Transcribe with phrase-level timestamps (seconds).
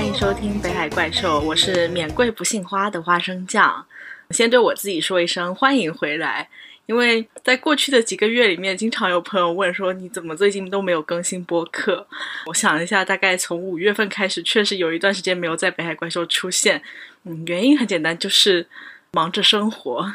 [0.00, 3.84] 欢迎收听《北海怪兽》，我是免贵不姓花的花生酱。
[4.30, 6.48] 先对我自己说一声欢迎回来，
[6.86, 12.06] 因为在过去的几个月里面，经常有朋友问说你怎么最近都没有更新播客。
[12.46, 16.82] 我想一下，大概从五月份开始，确实有一段时间没有在《北海怪兽》出现。
[17.24, 18.66] 嗯，原因很简单，就是
[19.10, 20.10] 忙着生活。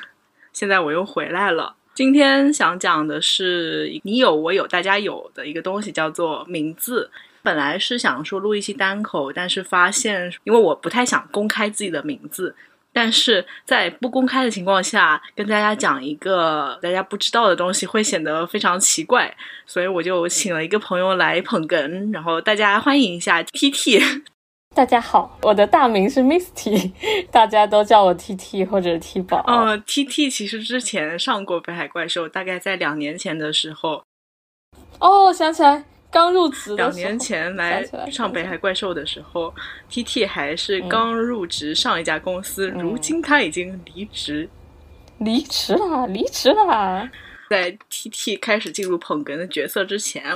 [0.52, 1.76] 现在我又回来了。
[1.94, 7.12] 今天想讲的是你有我有大家有的一个东西，叫做名字。
[7.46, 12.56] 本来是想说录一期单口，但是发现因为我不太想公开自己的名字，
[12.92, 19.32] 但是在不公开的情况下跟大家讲一个大家不知道的东西会显得非常奇怪，
[19.68, 24.02] 所以我就请了一个朋友来捧哏，然后大家欢迎一下 T T。
[24.76, 26.92] 大家好，我的大名是 Misty，
[27.32, 29.42] 大家都叫我 T T 或者 T 宝。
[29.48, 34.04] 嗯，T T 其实之前上过《北海怪兽》，大概在两年前的时候。
[35.00, 35.86] 哦，想起来。
[36.16, 39.54] 刚入职，两年前来上北海怪兽的时候
[39.90, 44.48] ，T T 还是刚入职上一家公司，如今他已经离职，
[45.18, 47.10] 离职了，离职了。
[47.50, 50.34] 在 T T 开始进入捧哏的角色之前，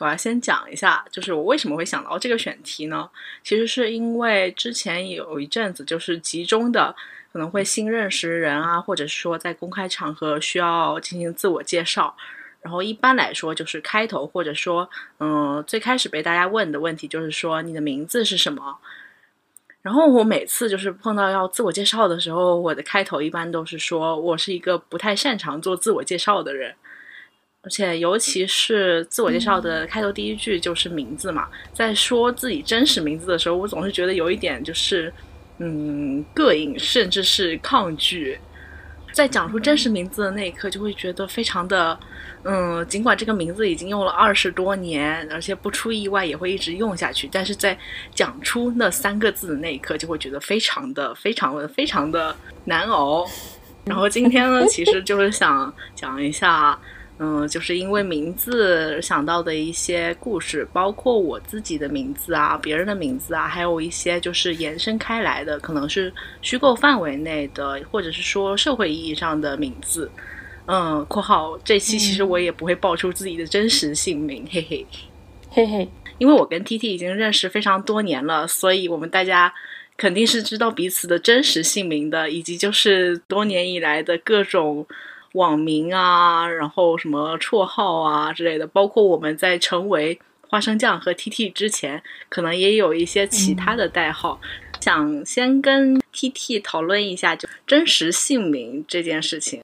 [0.00, 3.08] 我要先讲一下，就是我为什么会想到这个选题呢？
[3.44, 6.92] 其实是因为之前有一阵子，就是集中的
[7.32, 12.16] 可能会新认识人啊，或者是说在公开场合需要进行自我介绍。
[12.62, 18.78] 然后一般来说，就是开头或者说，嗯，最开始被大家问的问题就是说你的名字是什么。
[19.82, 26.74] 然后我每次就是碰到要自我介绍的时候，我的开头一般都是说我是一个不太擅长做自我介绍的人，
[27.62, 35.10] 而且尤其是自我介绍的开头第一句就是名字嘛，在说自己真实名字的时候，我总是觉得有一点就是，
[35.56, 38.38] 嗯，膈应，甚至是抗拒。
[39.12, 41.98] 在讲出真实名字的那一刻，就会觉得非常的，
[42.44, 47.76] 嗯，尽管这个名字已经用了二十多年，而且不出意外也会一直用下去，但是在
[48.14, 52.34] 讲出那三个字的那一刻，就会觉得非常的、非常的、非常的
[52.64, 53.26] 难熬。
[53.84, 56.78] 然后今天呢，其实就是想讲一下。
[57.22, 66.10] 嗯，就是因为名字想到的一些故事，包括我自己的名字啊，别人的名字啊，还有一些就是延伸开来的，可能是
[66.40, 70.10] 虚构范围内的，或者是说社会意义上的名字。
[70.64, 74.86] 嗯，括号这期其实我也不会报出自己的真实姓名，嘿嘿，
[75.50, 79.52] 嘿嘿，因为我跟 T T 已经认识非常多年了，所以我们大家
[79.98, 84.86] 肯定是知道彼此的真实姓名的，以及就是多年以来的各种。
[85.32, 90.18] 网名啊，然后什么绰号啊之类的，包括我们在成为
[90.48, 94.40] 花生酱和 T T 之前，可能也有一些其他的代号。
[94.80, 99.60] 想先跟 T T 讨论一下，就真实姓名这件事情。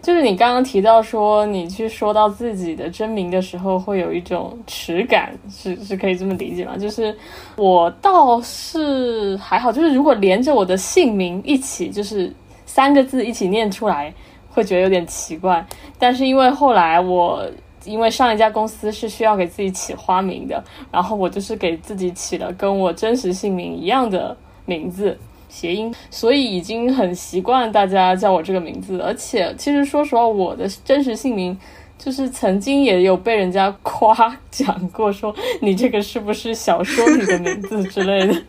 [0.00, 6.76] 就是你刚刚提到说，你去说到自己的真名的时候，会有一种耻感，是是可以这么理解吗？
[6.76, 7.12] 就是
[7.56, 12.32] 我倒是还好，就是如果连着我的姓名一起，就是
[12.64, 14.14] 三个字一起念出来。
[14.58, 15.64] 会觉得有点奇怪，
[16.00, 17.48] 但是因为后来我
[17.84, 24.36] 因为上一家公司是需要给自己起花名的，然后我就是给自己起了跟我真实姓名一样的
[24.66, 25.16] 名字
[25.48, 29.00] 谐音，所以已经很习惯大家叫我这个名字。
[29.00, 31.56] 而且其实说实话，我的真实姓名
[31.98, 34.14] 就是曾经也有被人家夸
[34.50, 38.42] 奖过，说你这个是不是小说里的名字之类的。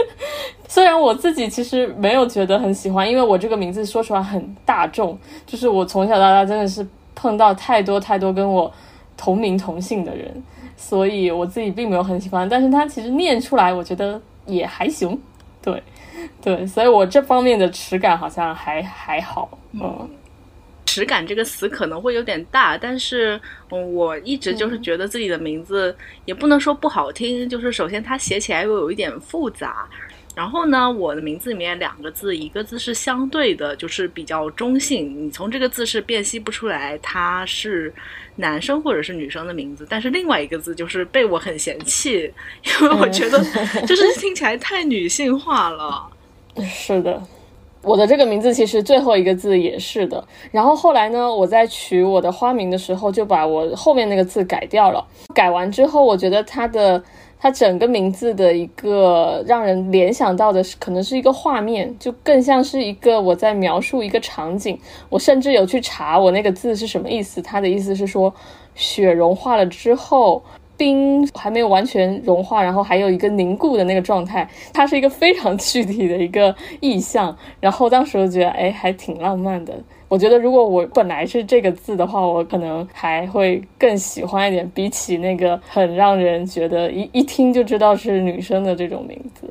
[0.68, 8.72] 虽然我自己其实没有觉得很喜欢，因为我这个名字说实话很大众，就是我从小到大真的是碰到太多太多跟我
[9.16, 10.42] 同名同姓的人，
[10.74, 12.48] 所以我自己并没有很喜欢。
[12.48, 15.20] 但是它其实念出来，我觉得也还行，
[15.60, 15.82] 对
[16.40, 19.50] 对，所以我这方面的耻感好像还还好。
[19.72, 20.08] 嗯，
[20.92, 23.40] 耻感这个词可能会有点大，但是
[23.70, 25.96] 嗯，我一直就是觉得自己的名字
[26.26, 29.88] 也不能说不好听，就是首先它写起来又有一点复杂。
[30.34, 37.90] 然后呢，我的名字里面两个字，一个字是相对的，就是比较中性，你从这个字是辨析不出来它是
[38.36, 39.86] 男生或者是女生的名字。
[39.88, 42.30] 但是另外一个字就是被我很嫌弃，
[42.64, 43.42] 因为我觉得
[43.86, 46.06] 就是听起来太女性化了。
[46.68, 47.22] 是的，
[47.82, 50.24] 我的这个名字其实最后一个字也是的。
[50.50, 55.04] 然后后来呢，我在取我的花名的时候，就把我后面那个字改掉了。
[55.34, 57.02] 改完之后，我觉得它的。
[57.44, 64.78] 它整个名字的一个让人联想到的是，可能是一个画面，就更像是一个我在描述一个场景。
[65.08, 68.32] 我甚至有去查我那个字是什么意思，它的意思是说，
[68.76, 70.40] 雪融化了之后，
[70.76, 77.36] 冰还没有完全融化，然后还有一个凝固的那个状态，它是一个非常具体的一个意象。
[77.60, 79.72] 然后当时我觉得，哎，还挺浪漫的。
[80.08, 89.48] 我觉得如果我本来是这个字的话，我可能还会更喜欢一点，比起那个很让人觉得一一听就知道是女生的这种名字。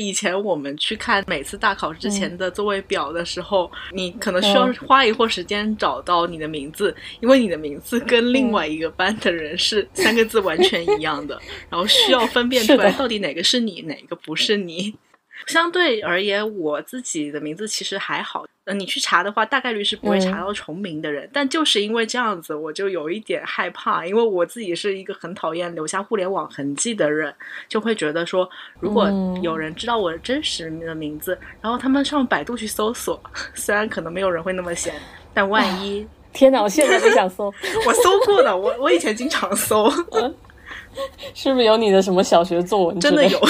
[0.00, 11.38] 以前我们去看每次大考之前的座位表的时候，你可能需要花一会儿时间找到你的名字，因为你的名字跟另外一个班的人是三个字完全一样的，
[11.68, 14.94] 然后需要分辨出来到底哪个是你，哪个不是你。
[15.46, 18.44] 相对而言，我自己的名字其实还好。
[18.64, 21.28] 呃，你去查的话，大概率是不会查到重名的人。
[21.32, 27.34] 但就是因为这样子，我就有一点害怕，因为我自己是一个很讨厌留下互联网痕迹的人，
[27.68, 28.48] 就会觉得说，
[28.78, 29.10] 如果
[29.42, 33.20] 有人知道我的真实的名字，然后他们上百度去搜索，
[33.54, 34.94] 虽然可能没有人会那么闲，
[35.32, 36.06] 但万一……
[36.32, 36.62] 天哪！
[36.62, 37.46] 我现在就想搜，
[37.84, 39.90] 我搜过的，我我以前经常搜，
[41.34, 43.00] 是不是有你的什么小学作文？
[43.00, 43.40] 真的有。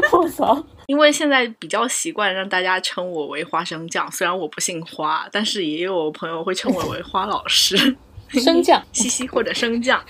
[0.12, 0.64] 我操！
[0.86, 7.76] 因为现在比较习惯让大家称我为花生酱，虽然我不姓花，但是也有朋友会称我为花老师。
[8.28, 10.02] 生酱， 西西或者生酱，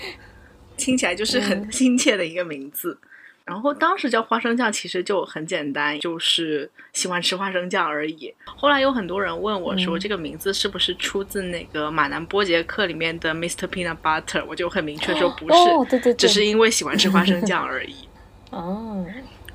[0.77, 2.97] 听起来就是很亲切的一个名字。
[3.45, 8.33] 然后当时叫花生酱其实就很简单，就是喜欢吃花生酱而已。
[8.45, 13.67] 后来有很多人问我说，这个名字是不是出自那个马南波杰克里面的 Mr.
[13.67, 14.41] Peanut Butter？
[14.47, 18.07] 我就很明确说不是，对对，只是因为喜欢吃花生酱而已。
[18.51, 19.05] 哦。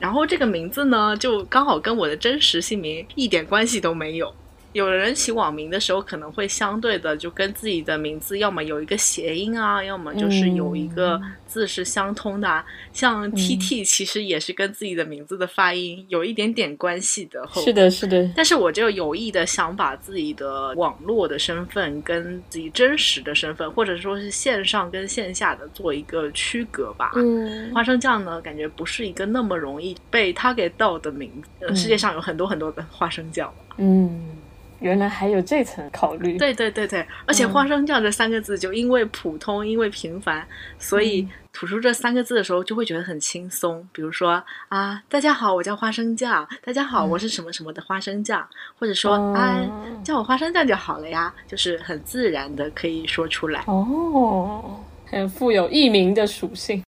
[0.08, 4.34] 然后这个名字呢，就刚好跟我的真实姓名一点关系都没有。
[4.72, 12.64] 有人起网名的时候，可能会相对的就跟自己的名字，要么有一个谐音啊，要么就是有一个字是相通的。
[12.92, 17.48] 像 T T 其实也是跟自己的名字的发音有一点点关系的。
[17.54, 18.30] 是的，是的。
[18.36, 27.12] 但是我就有意的想把自己的网络的身份跟自己真实的身份，或者说是线上跟线下的做一个区隔吧。
[27.16, 31.74] 嗯，花生酱呢，感觉不是一个那么容易被 target 到的名字。
[31.74, 33.52] 世界上有很多很多的花生酱。
[33.78, 34.37] 嗯。
[34.80, 40.46] 原来还有这层考虑，对对对对，而且花生酱这三个字就因为普通，因为平凡，
[40.78, 43.86] 所以吐出这三个字的时候就会觉得很轻松。
[43.92, 48.48] 比如说啊，大家好，我叫花生酱，大家好，我是什么什么的花生酱，
[48.78, 49.60] 或者说啊，
[50.04, 53.64] 叫我花生酱就好了呀，就是很自然的可以说出来。
[53.66, 56.84] 哦，很富有艺名的属性。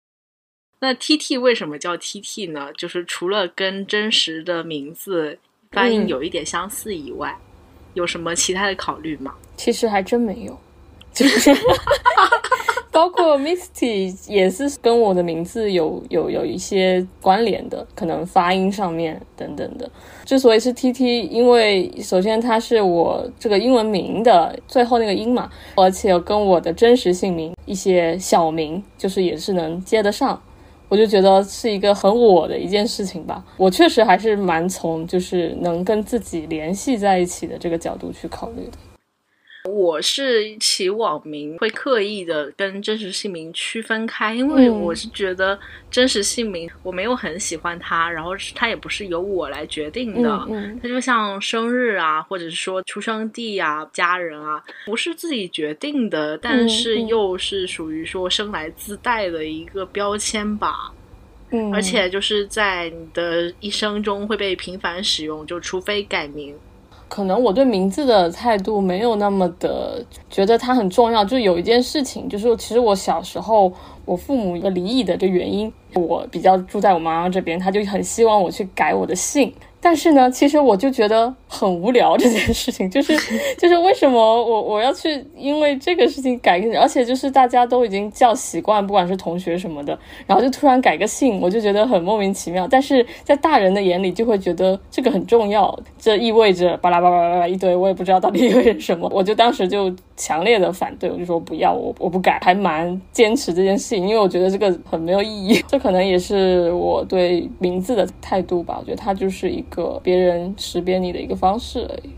[0.80, 2.74] 那 T T 为什么叫 T T 呢？
[2.74, 5.38] 就是除了跟真实的名字
[5.72, 7.38] 发音有一点相似以外。
[7.96, 9.34] 有什么其他的考虑吗？
[9.58, 10.56] 其实还真没有，
[11.12, 11.52] 就是
[12.92, 19.90] 包括 Misty 也是跟我的名字有有有一些关联的，可能发音上面等等的。
[20.24, 30.42] 之所以是 T T，因为首先它是我这个英文名的最后那个音嘛，而且跟我的真实姓名一些小名就是也是能接得上。
[30.88, 38.78] 我就觉得是一个很我的一件事情吧，我确实还是蛮从就是能跟自己联系在一起的这个角度去考虑的。
[39.66, 45.58] 我是起网名会刻意的跟真实姓名区分开，因为我是觉得
[45.90, 50.48] 真实姓名我没有很喜欢它，然后它也不是由我来决定的，
[50.82, 60.94] 它就像生日啊，或者是说出生地啊、家人啊，不是自己决定的，但是又是属于说生来自带的一个标签吧。
[61.50, 66.56] 嗯，而且就是在你的一生中会被频繁使用，就除非改名。
[67.08, 71.24] 可能我对名字的态度没有那么的觉得它很重要。
[71.24, 73.72] 就有一件事情，就是其实我小时候
[74.06, 79.54] 我父母一个离异的这原因，我比较住在我妈妈这边，她就很希望我去改我的姓。
[79.86, 83.16] 但是呢，其实我就觉得很无聊这件事情， 就是
[83.56, 92.68] 就是为什么我我要去因为这个事情改个，而且就是大家都已经叫习惯，不管是同学什么的，然后就突然改个姓，我就觉得很莫名其妙。
[92.68, 99.08] 但是在大人的眼里就会觉得这个很重要，这意味着巴拉巴拉巴拉一堆，我也不知道到底意味着什么。
[99.14, 105.64] 我就当时就强烈的反对，我就说不要，我我不改，还蛮坚持这件事情，因为我觉得这个很没有意义。
[105.70, 109.76] 这可能也是我对名字的态度吧，我觉得它就是一个。
[109.76, 112.10] 个别人识别你的一个方式而已。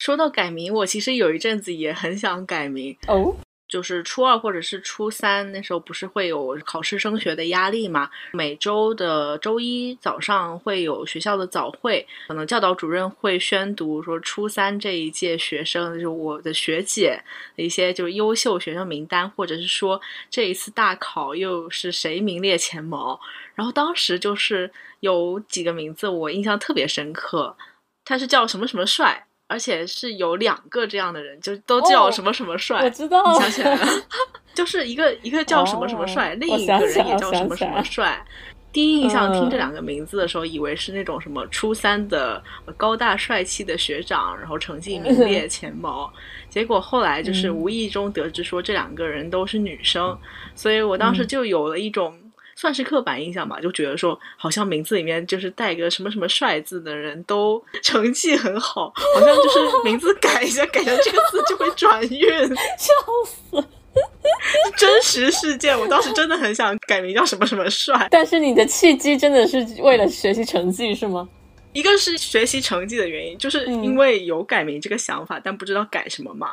[0.00, 3.36] 说到改名，我其实有一阵子也很想改名哦。
[3.72, 8.10] 就是初二或者是初三那时候，不是会有考试升学的压力嘛？
[8.32, 17.18] 每周的周一早上会有学校的早会，可能教导主任会宣读说初三这一届学生，就是我的学姐
[17.56, 19.98] 一些就是优秀学生名单，或者是说
[20.28, 23.18] 这一次大考又是谁名列前茅。
[23.54, 27.56] 然后当时就是有几个名字我印象特别深刻，
[28.04, 29.26] 他是叫什么什么帅。
[29.52, 32.82] 而且是有两个这样的人，就都叫什么什么帅。
[32.82, 33.86] 我知道，想起来了，
[34.54, 38.24] 就是一个一个叫什么什么帅，另一个人也叫什么什么帅。
[38.72, 42.42] 第一印象听这两个名字的时候，以为是那种什么初三的
[42.78, 46.10] 高大帅气的学长，然后成绩名列前茅。
[46.48, 50.18] 结果后来就是无意中得知说这两个人都是女生，
[50.54, 52.16] 所以我当时就有了一种
[52.54, 62.92] 算是刻板印象吧，就觉得说好像名字里面就是带个什么什么帅字的人都 成绩很好，好像就是名字改一下改成这个字就会转运， 笑
[63.26, 63.64] 死。
[64.78, 68.08] 真实事件，我当时真的很想改名叫什么什么帅。
[68.10, 71.28] 但是你的契机真的是为了学习成绩是吗？
[71.74, 76.52] 一个是学习成绩的原因，就是因为有改名这个想法，但不知道改什么嘛。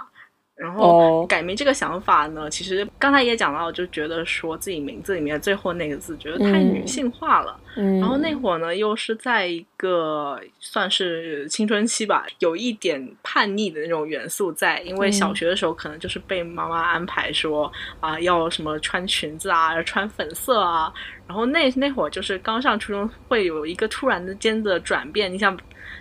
[0.59, 7.57] 然后改名这个想法呢，其实刚才也讲到，就觉得说自己名字里面最后那个字，觉得太女性化了。
[7.75, 14.81] 然后那会儿呢，又是在一个算是青春期吧，有一点叛逆的那种元素在。
[14.81, 20.91] 因为小学的时候，可能就是被妈妈安排说啊，要什么穿裙子啊，要穿粉色啊。
[21.25, 25.31] 然后那那会儿就是刚上初中，会有一个突然之间的转变。
[25.31, 25.57] 你像。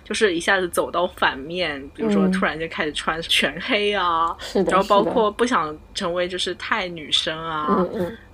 [0.09, 4.35] 就是一下子走到反面，比如说突然间开始穿全黑啊，
[4.65, 7.85] 然后包括不想成为就是太女生啊，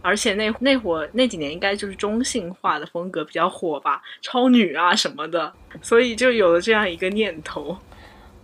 [0.01, 5.51] 而且那那会儿那几年应该就是中性化的风格比较火吧，超女啊什么的，
[5.82, 7.77] 所以就有了这样一个念头。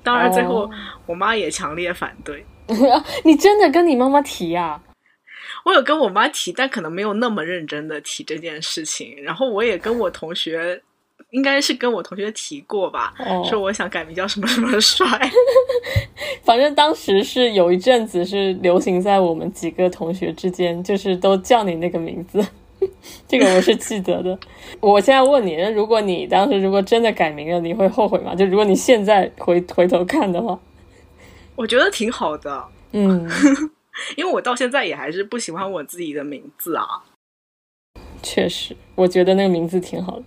[0.03, 0.69] 当然最后
[1.05, 2.45] 我妈也强烈反对。
[3.23, 4.81] 你真的跟你妈妈提呀？
[5.63, 9.15] 我有跟我妈提，但可能没有那么认真的提这件事情。
[9.23, 10.81] 然后我也跟我同学。
[11.31, 13.13] 应该是跟我同学提过吧，
[13.49, 15.07] 说我想改名叫什么什么帅。
[16.43, 22.45] 反正当时是有一阵子是流行在我们几个同学之间，就是都叫你那个名字，
[23.27, 24.37] 这个我是记得的。
[24.79, 28.35] 我现在问你，如果你当时如果真的改名了，你会后悔吗？
[28.35, 30.59] 就如果你现在回回头看的话，
[31.55, 32.65] 我觉得挺好的。
[32.91, 33.29] 嗯，
[34.17, 36.83] 因为我到现在也还是不喜欢我自己的名字啊。
[38.21, 40.25] 确实，我觉得那个名字挺好的。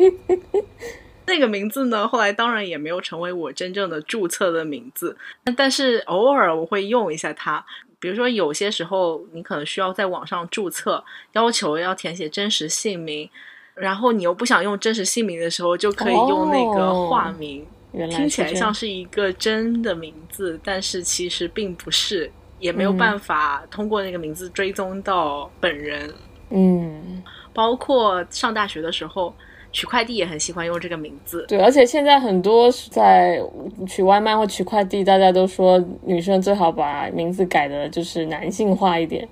[1.26, 2.08] 那个名字呢？
[2.08, 5.16] 后来当然也没有成为我真正的注册的名字，
[5.56, 7.64] 但是偶尔我会用一下它。
[8.00, 11.04] 比如说有些时候你可能需要在网上注册，
[11.34, 13.30] 要求要填写真实姓名，
[13.74, 17.64] 然后你又不想用真实姓名的时候，就可以用那个化名。
[17.92, 22.28] 听起来像是一个真的名字，但是其实并不是，
[22.58, 26.12] 也没有办法通过那个名字追踪到本人。
[26.48, 29.32] 嗯，包括上大学的时候。
[29.72, 33.40] 取快递也很喜欢用这个名字，对，而且现在很多在
[33.86, 39.28] 取外卖或取快递，大家都说女生最好把名字改的就是男性化一点，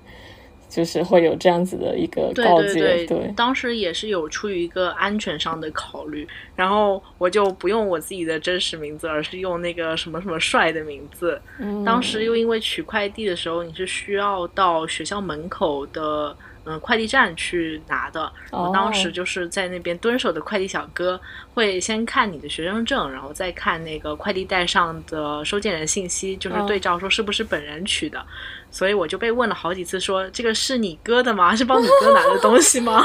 [0.69, 3.05] 就是会有这样子的一个告诫。
[3.05, 11.41] 对，当时也是有出于一个安全上的考虑，然后我就不用我自己的真实名字，而是用那个什么什么帅的名字。
[11.85, 16.33] 当时又因为取快递的时候，你是需要到学校门口的。
[16.69, 18.31] 嗯，快递站去拿的。
[18.51, 21.19] 我当时就是在那边蹲守的快递小哥，
[21.55, 28.23] 会先看你的学生证，然后再看那个快递袋上的收件人信息，就是对照说是不是本人取的。
[28.69, 31.55] 所以我就被问了好几次，说这个是你哥的吗？
[31.55, 33.01] 是帮你哥拿的东西吗？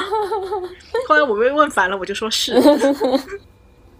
[1.09, 2.52] 后来我被问烦了，我就说是。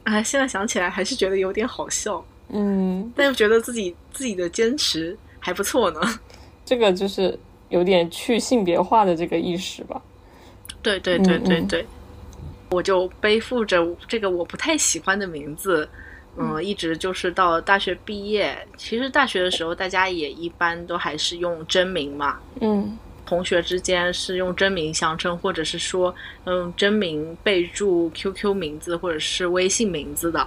[0.03, 2.23] 哎，现在想起来还是觉得有点好笑。
[2.51, 6.01] 嗯，但又觉得自己自己的坚持还不错呢。
[6.67, 7.39] 这个就是。
[7.75, 10.01] 有点去性别化的这个意识吧，
[10.81, 11.85] 对对对对对，
[12.71, 15.89] 我就背负着这个我不太喜欢的名字，
[16.37, 18.57] 嗯，一直就是到大学毕业。
[18.77, 26.15] 其实大学的时候，大家也一般都还是用真名嘛，嗯，同学之间是用真名相称，或者是说
[26.45, 30.47] 嗯真名备注 QQ 名字或者是微信名字的。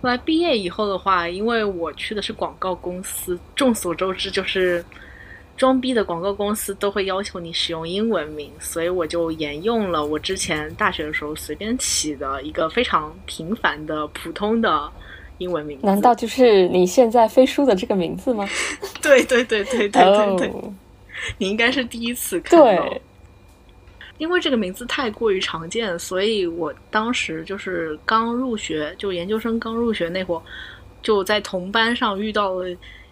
[0.00, 4.82] 后来毕业以后的话，因为我去的是广告公司，众所周知就是。
[5.56, 14.90] 装逼的广告公司都会要求你使用英文名，所以我就沿用了我之前大学的时候随便起的一个非常平凡的普通的
[15.38, 15.78] 英文名。
[15.82, 18.48] 难道就是你现在飞书的这个名字吗？
[19.02, 20.52] 对对对对对对对，
[21.38, 22.94] 你应该是第一次看到。
[24.18, 30.42] 因为这个名字太过于常见，所以我当时就是刚入学，就研究生刚入学那会儿，
[31.02, 32.66] 就在同班上遇到了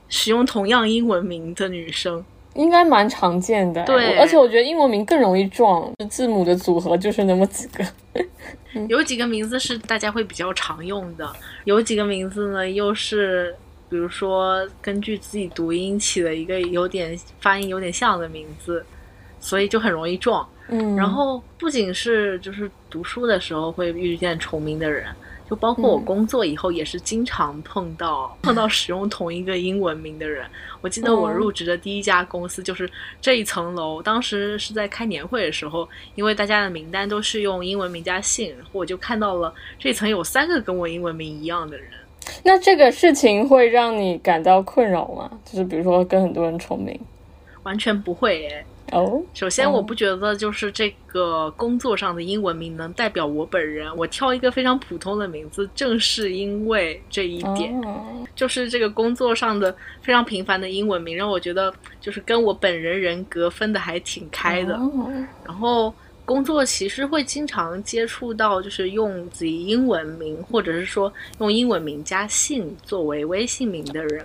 [0.09, 2.25] 使用同样英文名的女生。
[2.55, 7.85] 应该蛮常见的，对，而且我觉得英文名更容易撞，字母的组合就是那么几个。
[8.89, 11.31] 有几个名字是大家会比较常用的，
[11.65, 13.55] 有几个名字呢又是，
[13.89, 18.85] 比如说根据自己读音起了一个有点发音有点像的名字，
[19.39, 20.47] 所以就很容易撞。
[20.69, 25.07] 嗯，然后不仅是就是读书的时候会遇见重名的人。
[25.55, 30.45] 就包括我工作以后也是经常碰到碰到使用同一个英文名的人。
[30.81, 41.87] 我记得我入职的第一家公司就是这一层楼，当时是在开年会的时候，因为大家的名单都是用英文名加姓，然后我就看到了这层有三个跟我英文名一样的人。
[42.43, 45.31] 那这个事情会让你感到困扰吗？
[45.45, 46.99] 就是比如说跟很多人重名，
[47.63, 48.67] 完全不会诶。
[48.93, 53.91] 哦，首先我不觉得就是这个工作上的英文名能代表我本人。
[53.97, 57.75] 我挑一个非常普通的名字，正是因为这一点，
[58.37, 64.79] 就是这个工作上的非常平凡的英文名，让我觉得就是跟我本人人格分的还挺开的。
[65.45, 65.93] 然后
[66.25, 74.25] 工作其实会经常接触到，就是用自己英文名，或者是说用英文名加姓作为微信名的人，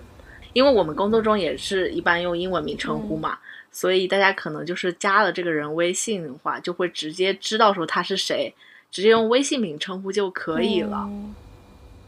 [0.54, 3.38] 因为我们工作中也是一般用英文名称呼嘛。
[3.71, 8.53] 所以大家可能就是加了这个人微信的话，就会直接知道说他是谁，
[8.91, 11.09] 直接用微信名称呼就可以了。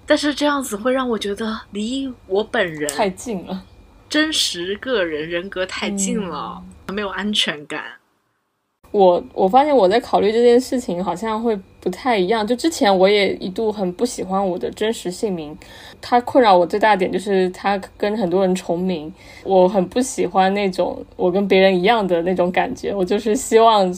[0.06, 3.66] 但是这样子会让我觉得离我本人太近了，
[4.10, 7.84] 真实个人人格太近了，没有安全感。
[8.92, 11.60] 我我发现我在考虑这件事情，好像会。
[11.82, 15.58] 不太一样，就之前我也一度很不喜欢我的真实姓名，
[16.00, 19.12] 它困扰我最大的点就是它跟很多人重名，
[19.44, 23.92] 我很不喜欢那种我跟别人一样的那种感觉，我就是希望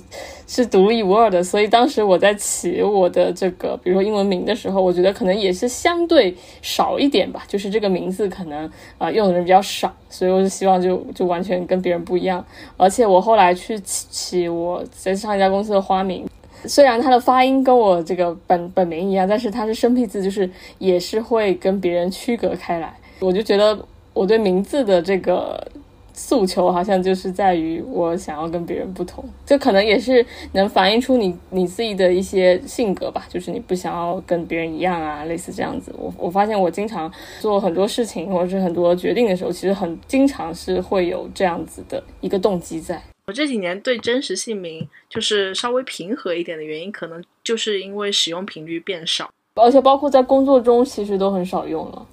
[0.48, 1.44] 是独一无二的。
[1.44, 12.46] 所以当时我在起我的这个，比如说英文名的时候，我觉得可能也是相对少一点吧，就是这个名字可能啊用的人比较少，所以我就希望就就完全跟别人不一样。
[12.78, 16.26] 而且我后来去起起我在上一家公司的花名。
[16.66, 22.94] 虽然他的发音跟我这个本本名一样，但是他是生僻字，就是也是会跟别人区隔开来。
[23.20, 23.78] 我就觉得
[24.14, 25.66] 我对名字的这个
[26.14, 29.24] 诉求，好像就是在于我想要跟别人不同。
[29.46, 35.94] 这可能也是能反映出你你自己的一些性格吧，就是你不想要跟别人一样啊，类似这样子。
[35.98, 43.02] 我我发现我经常做很多事情或者是很多决定的时候，其实很经常是会有这样子的一个动机在。
[43.26, 52.06] 我这几年对真实姓名就是稍微平和一点的原因，可能就是因为使用频率变少，而且包括在工作中其实都很少用了，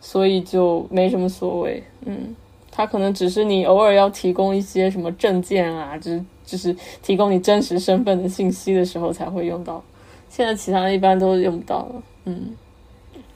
[0.00, 1.80] 所以就没什么所谓。
[2.04, 2.34] 嗯，
[2.72, 9.80] 它可能只是你偶尔要提供一些什么证件啊，就是就是提供你真实身份的信息的时候才会用到，
[10.28, 12.02] 现在其他一般都用不到了。
[12.24, 12.56] 嗯，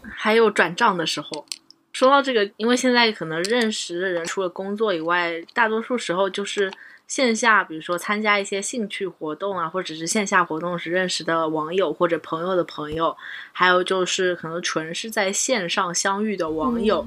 [0.03, 1.47] 还有转账的时候，
[1.93, 6.69] 说到这个，因为现在可能认识的人除了工作以外，大多数时候就是。
[7.13, 13.15] 线下，比如说参加一些兴趣活动啊，或者是线下活动时认识的网友或者朋友的朋友，
[13.53, 17.07] 还有就是可能纯是在线上相遇的网友，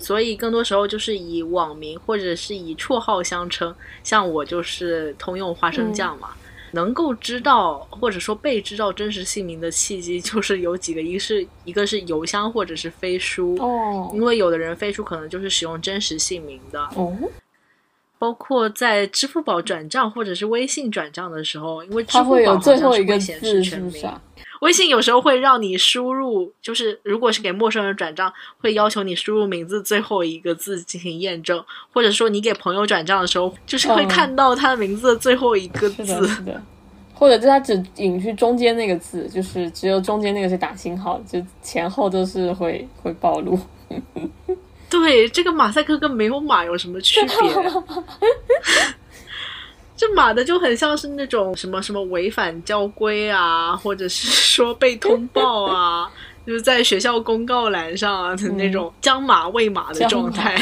[0.00, 3.72] 所以更多时候就是以网名或者是以绰号相称。
[4.02, 6.30] 像我就是通用花生酱嘛，
[6.72, 17.16] 能够知道或者说被知道真实姓名的契机就是有几个，一个是一个是邮箱或者是飞书，哦，因为有的人飞书可能就是使用真实姓名的，哦。
[18.18, 23.92] 包括在支付宝转账或者是微信转账的时候，因为支付宝好像是会显示全名，
[24.62, 36.62] 微信有时候会让你输入，就是如果是给陌生人转账，会要求你输入名字最后一个字进行验证，或者说你给朋友转账的时候，就是会看到他的名字的最后一个字，是的，
[37.12, 43.58] 或者是他只隐去中间那个字，就是只有中间那个是打星号，就前后都是会会暴露。
[44.88, 47.36] 对，这个马赛克跟没有马有什么区别？
[49.96, 56.10] 这马的就很像是那种什么什么违反交规啊，或者是说被通报啊，
[56.46, 60.56] 就是在学校公告栏上啊的那种将马未马的状态，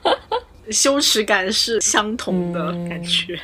[0.72, 3.38] 羞耻感是相同的感觉。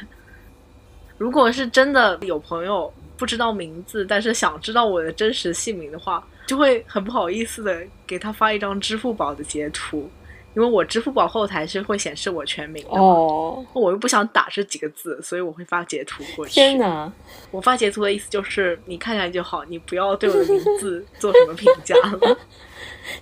[1.19, 6.27] 如果是真的有朋友不知道名字，但是想知道我的真实姓名的话。
[6.49, 10.11] 就会很不好意思的给他发一张支付宝的截图，
[10.57, 16.55] 因为我支付宝后台是会显示我全名的哦，我又不想打这几个字，所以我会发截图过去。
[16.55, 17.13] 天哪！
[17.51, 22.39] 我发截图的意思就是你看看就好，你不要对我的名字做什么评价了。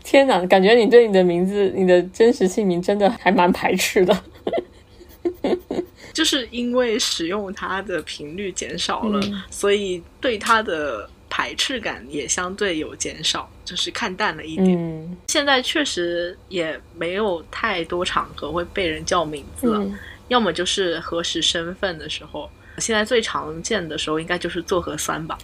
[0.05, 4.17] 天哪，感觉你对你的名字、你的真实姓名真的还蛮排斥的。
[6.15, 11.11] 就是因为使用它的频率减少了，所以对它的。
[11.29, 15.19] 排斥感也相对有减少，就是看淡了一点。
[15.27, 19.85] 现在确实也没有太多场合会被人叫名字了，
[20.29, 22.51] 要么就是核实身份的时候。
[22.79, 25.39] 现在最常见的时候应该就是做核酸吧，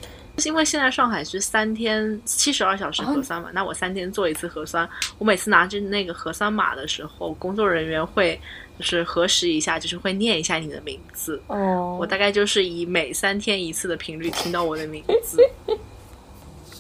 [0.45, 8.38] 因为现在上海是三天七十二小时核酸嘛，那我三天做一次核酸，我每次拿着那个核酸码的时候，工作人员会
[8.83, 11.40] 就是核实一下，就是会念一下你的名字。
[11.47, 15.38] 哦，我大概就是以每三天一次的频率听到我的名字。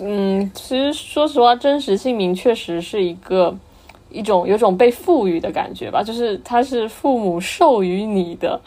[0.00, 3.56] 嗯，其实说实话，真实姓名确实是一个
[4.10, 8.60] 一种有种被赋予的感觉吧，就是它是父母授予你的，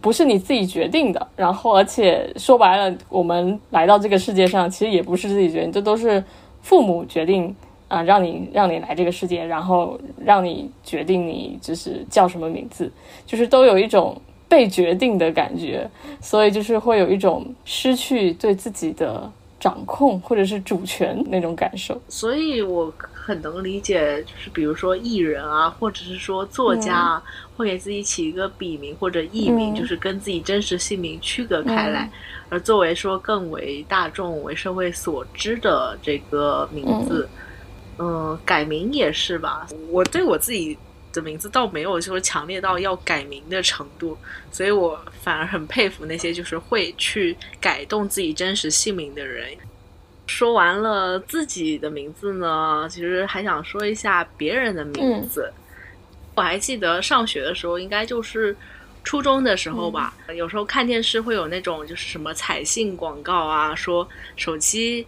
[0.00, 1.28] 不是你自己决定的。
[1.36, 6.22] 然后，而且说白了，我们来到这个世界上，其实也不是自己决定，这都是
[6.62, 7.54] 父母决定
[7.92, 12.90] 啊，让你让你来这个世界，然后让你决定你就是叫什么名字，
[13.26, 15.88] 就是都有一种被决定的感觉，
[16.20, 19.30] 所以就是会有一种失去对自己的。
[19.62, 27.22] 掌控或者是主权那种感受，所以我很能理解，就是比如说艺人啊，或者是说作家啊，
[27.56, 32.10] 会给自己起一个笔名或者艺名，就是跟自己真实姓名区隔开来，
[32.48, 37.28] 而作为说更为大众、为社会所知的这个名字，
[38.02, 39.68] 嗯，改名也是吧。
[39.88, 40.76] 我对我自己。
[41.14, 44.16] 的名字倒没有说强烈到要改名的程度，
[44.50, 49.46] 所以我反而很佩服那些就是会去改动自己真实姓名的人。
[50.26, 55.52] 说完了自己的名字呢，其实还想说一下别人的名字。
[56.34, 58.56] 我还记得上学的时候，应该就是
[59.04, 65.06] 初中的时候吧，有时候看电视会有那种就是什么彩信广告啊，说手机。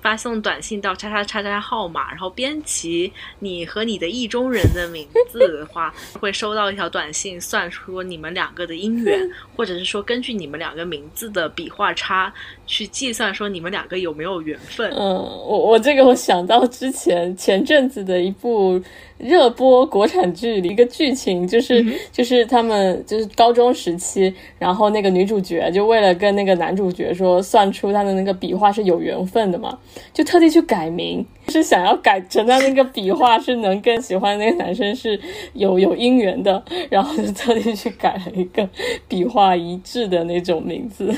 [0.00, 12.32] 发送短信到叉叉叉叉号码，然后编辑你和你的意中人的名字的话， 会收到一条短信，算出你们两个的姻缘，或者是说根据你们两个名字的笔画差
[12.66, 14.90] 去计算说你们两个有没有缘分。
[14.90, 18.80] 嗯，我我这个我想到之前前阵子的一部。
[19.18, 29.78] 热播国产剧的一个剧情就是就是他们就是高中时期，然后那个女主角就为了跟那个男主角说算出他的那个笔画是有缘分的嘛，
[30.12, 35.18] 就特地去改名，是想要改成他那个笔画是能跟喜欢那个男生是
[35.54, 38.68] 有有姻缘的，然后就特地去改了一个
[39.08, 41.10] 笔画一致的那种名字。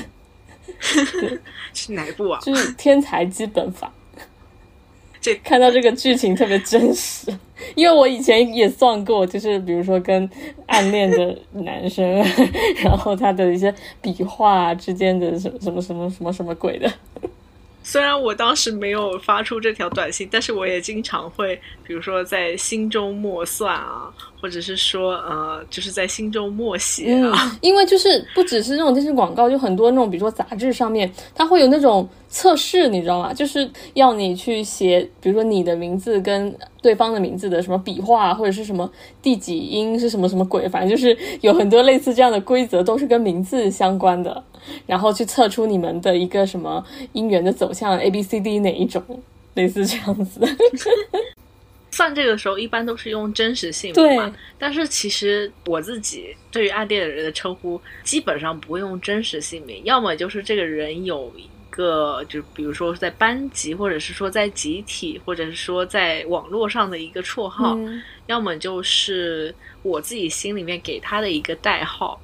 [1.75, 2.41] 是哪一部啊？
[2.41, 3.93] 就是《天才基本法》。
[5.21, 7.33] 这看到这个剧情特别真实。
[7.75, 10.31] 因为我以前也算过，就是比如说跟
[10.67, 12.07] 暗恋的男生，
[12.85, 16.89] 然后他的一些笔画之间的什么什么什么什么什么鬼的。
[17.83, 24.13] 虽然我当时没有发出这条短信，但是我也经常会，比如说在心中默算啊。
[24.41, 27.57] 或者是说，呃，就是在心中默写啊。
[27.61, 33.33] 因为就是不只是那种电视广告，就很多那种，比如说杂志上面，它会有那种测试，你知道吗？
[33.35, 44.43] 就是要你去写，比如说你的名字跟对方的名字的什么笔画，或者是什么第几音是什么什么鬼，反正就是 有很多类似这样的规则，都是跟名字相关的，
[44.87, 49.03] 然后去测出你们的一个什么姻缘的走向，A B C D 哪一种，
[49.55, 50.41] 类似这样子。
[51.99, 67.77] 算这个时候一般都是用真实姓名嘛，但是其实我自己对于暗恋的人的称呼基本上不会用真实姓名，要么就是这个人有一个，就比如说在班级，或者是说在集体，或者是说在网络上的一个绰号，
[68.27, 72.21] 要么就是我自己心里面给他的一个代号，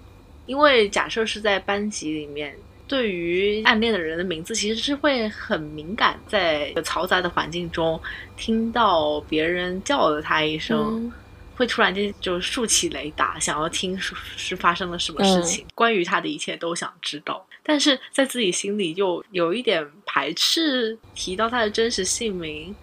[0.46, 2.54] 因为假设是在班级里面。
[2.86, 7.98] 对于暗恋的人的名字，其实是会很敏感，在嘈杂的环境中
[8.36, 11.10] 听到别人叫了他一声，
[11.56, 22.74] 会突然间就竖起雷达，想要听是发生了什么事情，关于他的一切都想知道，但是在自己心里又有一点排斥提到他的真实姓名。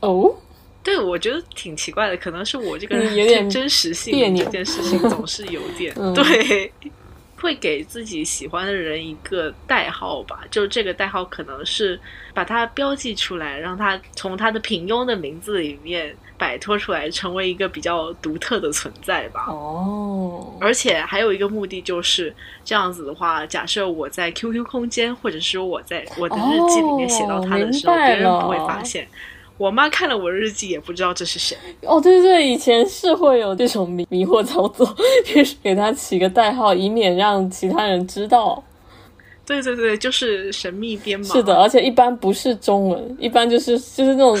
[0.00, 0.36] 哦，
[0.82, 6.70] 对，我觉得挺奇怪的，可能是我这个人有点真实性这件事情总是有点 对。
[7.40, 11.98] 会给自己喜欢的人一个代号吧，就这个代号可能是
[12.32, 19.46] 把它标记出来，让他从他的平庸的名字里面摆脱出来，成为一个比较独特的存在吧。
[19.48, 29.06] 哦，而且还有一个目的就是这样子的话，假设我在 QQ 空间，或者是我在我的日记里面写到他的时候，别人不会发现。
[29.58, 34.86] 我妈看了我日记也不知道这是谁哦，对对对，以前是会有这种迷迷惑操作，
[35.24, 38.62] 就是给他起个代号，以免让其他人知道。
[39.46, 41.26] 对对对，就是神秘编码。
[41.26, 44.36] 是的，而且一般不是中文，一般就是就是那种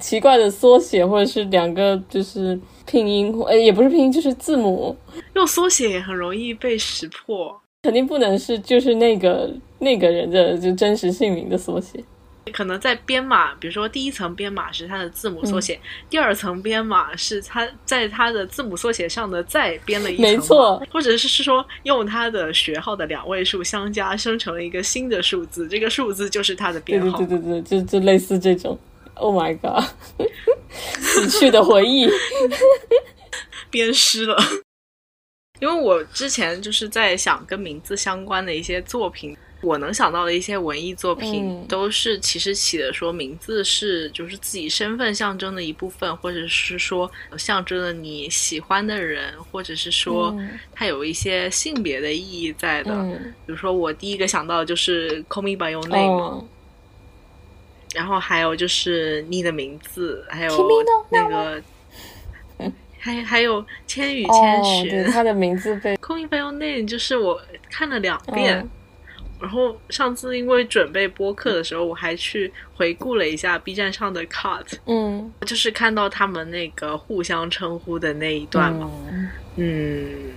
[0.00, 4.94] 奇怪的缩写，或者是两个就是拼音，呃，也不是拼音，就是字母。
[5.34, 12.02] 用缩写也很容易被识破，肯定不能是就是那个那个人的就真实姓名的缩写。
[12.50, 27.18] 可能在编码，比如说第一层编码是它的字母缩写，第二层编码是它在它的字母缩写上的再编了一层，没错，或者是说用它的学号的两位数相加生成了一个新的数字，这个数字就是它的编号。
[27.18, 28.78] 对对对对，就就类似这种。
[29.14, 29.84] Oh my god，
[30.98, 32.08] 死去的回忆，
[33.70, 34.36] 编诗了。
[35.60, 39.36] 因为我之前就是在想跟名字相关的一些作品。
[39.62, 41.66] 我能想到的一些文艺作品，嗯。
[41.68, 50.58] 都是其实起的说名字是就是自己身份象征的一部分，或者是说象征了你喜欢的人，或者是说嗯。
[50.74, 52.92] 它有一些性别的意义在的。
[52.94, 56.44] 嗯，比如说，我第一个想到的就是《Call Me by Your Name》哦，
[57.94, 60.68] 然后还有就是你的名字，还有
[61.10, 61.62] 那个，
[62.98, 65.96] 还还有《千与千哦，寻》对，他的名字被。
[65.98, 68.58] Call Me by Your Name》就是我看了两遍。
[68.58, 68.70] 嗯
[69.40, 75.32] 然后上次因为准备播客的时候，我还去回顾了一下 B 站上的 cut，嗯。
[75.46, 80.32] 就是看到他们那个互相称呼的那一段嘛，嗯嗯，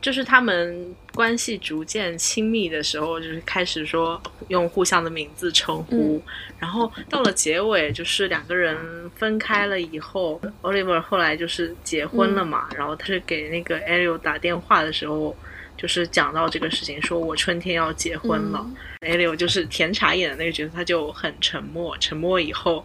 [0.00, 6.20] 就是他们关系逐渐亲密的时候，就是开始说用互相的名字称呼，
[6.58, 8.76] 然后到了结尾，就是两个人
[9.14, 15.36] 分开了以后，Oliver 后来就是结婚了嘛，然后他是给那个 Ariel 打电话的时候。
[15.78, 18.68] 就是讲到这个事情，说我春天要结婚了。
[19.00, 21.96] Ariel 就是甜茶演的那个角色，他就很沉默。
[21.98, 22.84] 沉默以后，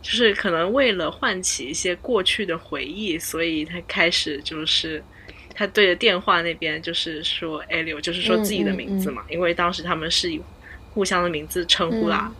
[0.00, 5.04] 就是可能为了唤起一些过去的回忆，所以他开始就是
[5.54, 10.40] 他对着电话那边就是说 Ariel，就是说自己的名字嘛，因为当时他们是以
[10.94, 12.32] 互相的名字称呼啦，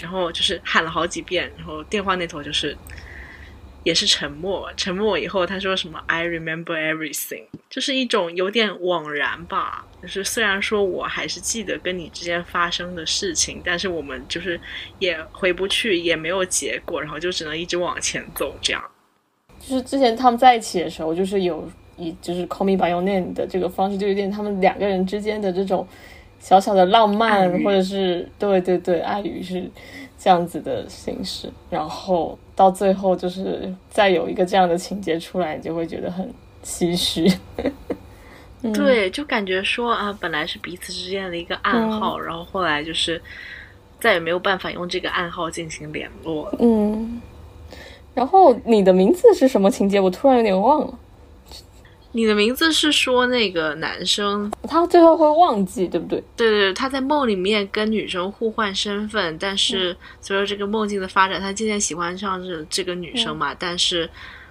[0.00, 2.76] 然后就是喊了好几遍，然后电话那头就是。
[3.84, 9.86] 也是沉默，沉默以后，他说什么 “I remember everything”，就是一种有点惘然吧。
[10.00, 14.60] 就是虽然说我还是记得跟你之间发生的事情，但是我们就是
[14.98, 18.82] 也回不去，也没有结果，然后就只能一直往前走，这样。
[19.60, 25.86] 就是之前他们在一起的时候，就是有以就是 Call Me by Your Name 的这个方式，就有点他们两个人之间的这种
[26.40, 29.70] 小小的浪漫，或者是对对对，爱语是
[30.22, 31.50] 这样子的形式。
[31.68, 36.32] 然后到最后，就是再有一个这样的情节出来，你就会觉得很
[36.64, 37.26] 唏嘘。
[38.62, 43.20] 嗯、对，就感觉说啊，本来是彼此之间的一个暗号，然后后来就是
[43.98, 46.48] 再也没有办法用这个暗号进行联络。
[46.60, 47.20] 嗯。
[48.14, 49.98] 然后你的名字是什么情节？
[49.98, 50.98] 我突然有点忘了。
[52.12, 56.22] 你的名字是说那个男生，他最后会忘记，对不对？
[56.36, 64.08] 对对对，他在梦里面跟女生互换身份，但是随着这个梦境的发展，他渐渐喜欢上这这个女生嘛，但是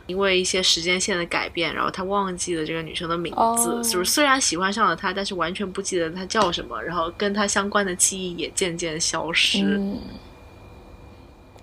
[0.08, 3.82] 因为一些时间线的改变，然后他忘记了这个女生的名字，哦。
[3.84, 9.60] 就是虽然喜欢上了她，但是完全不记得她叫什么，然后跟她相关的记忆也渐渐消失。
[9.64, 10.00] 嗯，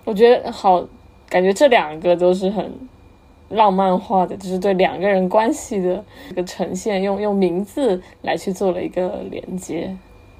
[0.05, 0.87] 我觉得好，
[1.27, 2.73] 感觉这两个都是很
[3.49, 9.95] 浪漫化的，就是对两个人关系的一个呈现，用用名字来去做了一个连接。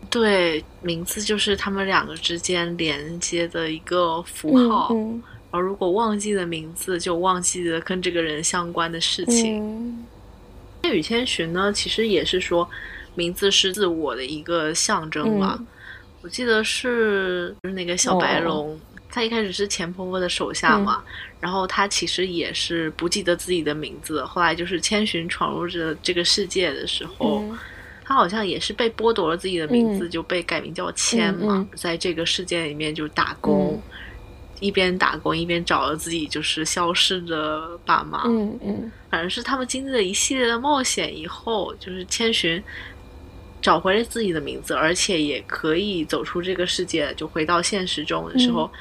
[0.10, 4.90] 对，名字就是他们两个之间连接的一个符号。
[4.92, 9.64] 嗯而如果忘记了名字，就忘记了跟这个人相关的事嗯情。
[9.64, 10.06] 嗯
[10.84, 12.70] 千与千寻呢，其实也是说
[13.16, 15.56] 名字是自我的一个象征嘛。
[15.60, 15.68] 嗯
[16.22, 21.04] 我记得是就是那个小白哦龙，他一开始是钱婆婆的手下嘛，
[21.40, 24.24] 然后他其实也是不记得自己的名字。
[24.24, 27.58] 后来就是千寻闯入这这个世界的时候，嗯
[28.06, 33.74] 他好像也是被剥夺了自己的名字，嗯就被改名叫千嘛，嗯嗯在这个世界里面就打工。
[33.74, 33.82] 嗯
[34.62, 42.62] 一边打工一边找了自己就是消失的爸妈，嗯嗯反正是他们经历了一系列的冒险以后，就是千寻
[43.62, 48.80] 找回了自己的名字，而且也可以走出这个世界，就回到现实中的时候，嗯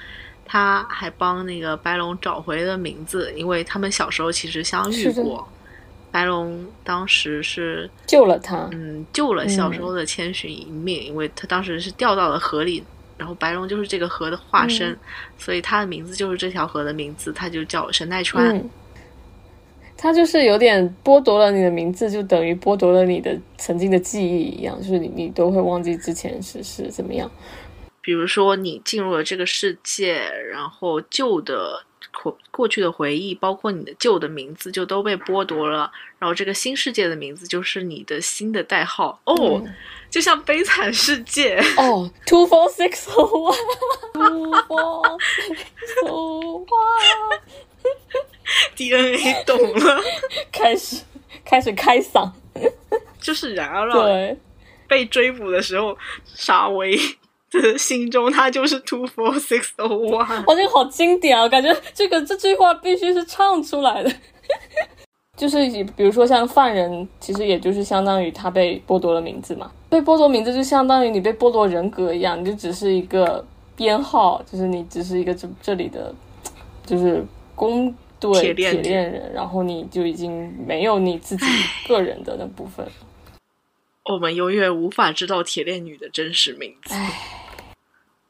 [0.51, 5.47] 他还帮那个白龙找回了名字，因为他们小时候其实相遇过。
[6.11, 8.67] 白龙当时是救了他。
[8.73, 12.83] 嗯救了小时候的千寻一命，因为他当时是掉到了河里。
[13.19, 14.99] 然后白龙就是这个河的化身，嗯
[15.37, 18.57] 所以他的名字就是这条河的名字，他就叫神奈川。
[18.57, 18.71] 嗯，
[20.01, 27.29] 他就是有点剥夺了你的名字，就等于剥夺了你的曾经的记忆一样，就是你你都会忘记之前是是怎么样。
[28.01, 30.15] 比如说你进入了这个世界，
[30.51, 31.83] 然后旧的
[32.23, 35.91] 过过去的回忆，包括你的旧的名字，就都被剥夺了。
[36.19, 39.75] 然后这个新世界的名字就是你的新的代号哦，嗯
[40.11, 41.57] 就像悲惨世界。
[41.77, 45.59] 哦，two four six o one，two four six
[46.07, 46.65] o
[48.77, 50.01] one，DNA 懂了，
[50.51, 51.03] 开始
[51.45, 52.31] 开始开嗓，
[53.21, 54.37] 就是然而让对，
[54.87, 56.99] 被追捕的时候，傻维
[57.51, 60.17] 的心中他就是 two four six o one。
[60.17, 61.49] 哇，这个好经典啊！
[61.49, 64.11] 感觉这个这句话必须是唱出来的。
[65.37, 76.15] 就是以比如说像犯人，其实也就是相当于他被剥夺了名字嘛，被剥夺名字就相当于你被剥夺人格一样，你就只是一个编号，就是你只是一个这这里的，
[76.85, 77.25] 就是
[77.55, 81.47] 工对铁链人，然后你就已经没有你自己
[81.87, 82.87] 个人的那部分。
[84.05, 86.95] 我们永远无法知道铁链女的真实名字。
[86.95, 87.13] 唉，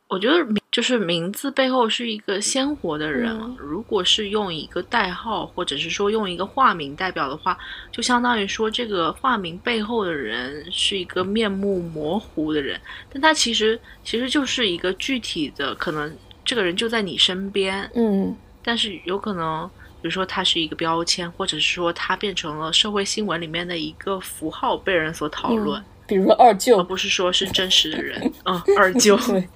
[0.08, 7.56] 我觉得名就是名字背后是一个鲜活的人，嗯如果是用一个代号或者是说用一个化名代表的话，
[7.92, 12.80] 就相当于说这个化名背后的人是一个面目模糊的人，
[13.12, 16.10] 但他其实其实就是一个具体的，可能
[16.42, 19.68] 这个人就在你身边，嗯但是有可能，
[20.00, 28.32] 比如说他是一个标签，或者是说他变成了社会新闻里面的一个符号被人所讨论，嗯，比如说二舅而，不是说是真实的人。
[28.44, 29.16] 嗯，二舅。
[29.28, 29.48] 对，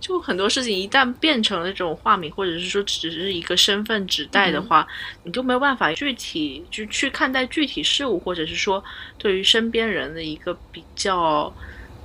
[0.00, 4.86] 就很多事情一旦变成了这种化名，或者是说只是一个身份指代的话，
[5.24, 8.82] 你就没有办法具体就去看待具体事物，或者是说
[9.18, 11.52] 对于身边人的一个比较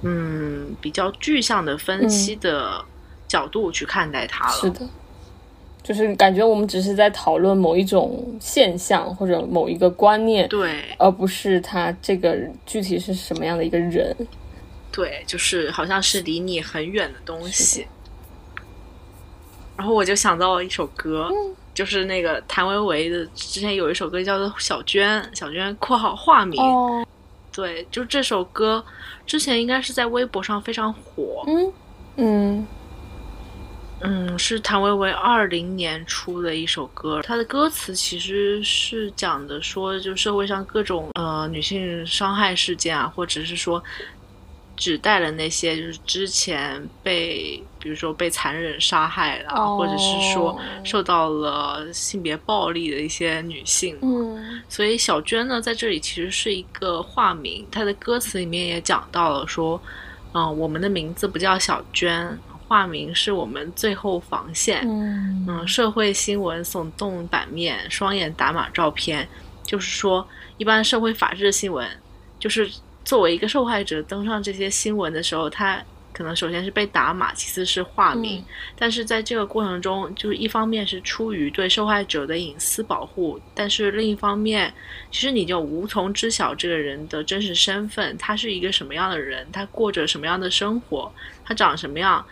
[0.01, 2.83] 嗯比较具象的分析的
[3.27, 4.51] 角度去看待它了。
[4.51, 4.87] 是的，
[5.81, 14.13] 就是感觉我们只是在讨论某一种现象或者某一个观念，对而不是他这个具体是什么样的一个人。
[14.95, 17.85] 对，就是好像是离你很远的东西。
[19.75, 21.29] 然后我就想到了一首歌，
[21.73, 26.57] 就是那个谭维维的，之前有一首歌叫做《小娟》，小娟（括号化名）。
[26.63, 27.05] 哦，
[27.51, 28.81] 对，就这首歌
[29.27, 31.73] 之前应该是在微博上非常火，嗯
[32.15, 32.67] 嗯。
[34.01, 43.81] 嗯，是谭维维二零年出的一首歌，它的歌词其实是讲的说，就社会上各种呃女性伤害事件啊，或者是说
[44.75, 54.61] 指代了那些就是之前被比如说被残忍杀害了，哦或者是说受到了性别暴力的一些女性，嗯。
[54.67, 59.79] 所以小娟呢，在这里其实是一个化名，她的歌词里面也讲到了说，
[60.33, 64.81] 嗯、我们的名字不叫小娟，化名是我们最后防线。
[64.83, 65.45] 嗯。
[65.47, 69.27] 嗯，社会新闻耸动版面，双眼打码照片，
[69.63, 71.87] 就是说，一般社会法制新闻，
[72.39, 72.69] 就是
[73.05, 78.39] 作为一个受害者登上这些新闻的时候，他可能首先是被打码，其次是化名。
[78.39, 78.45] 嗯
[78.77, 84.73] 但是在这个过程中，就是一方面是出于对受害者的隐私保护，但是另一方面，
[85.11, 91.09] 其实你就无从知晓这个人的真实身份，他是一个什么样的人，他过着什么样的生活，
[91.45, 92.25] 他长什么样，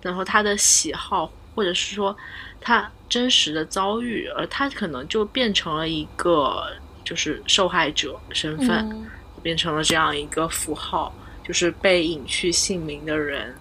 [0.00, 2.16] 然后他的喜好，或者是说
[2.60, 6.66] 他真实的遭遇，而他可能就变成了一个
[7.04, 9.06] 就是受害者身份，嗯
[9.42, 13.54] 变成了这样一个符号，就是被隐去姓名的人。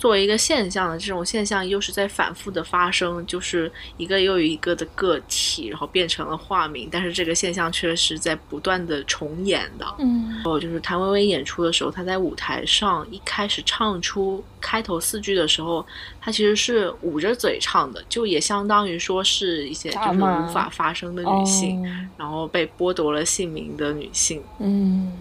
[0.00, 9.86] 作为一个现象的，这种现象又是在反复的发生，就是一个又一个的个体，然后变成了化名，但是这个现象却是在不断的重演的。
[9.98, 15.84] 嗯哦，就是谭维维演出的时候，她在舞台上一开始唱出开头四句的时候，
[16.18, 24.42] 她其实是捂着嘴唱的，就也相当于说是一些就是无法发声的女性，哦然后被剥夺了姓名的女性。
[24.60, 25.12] 嗯，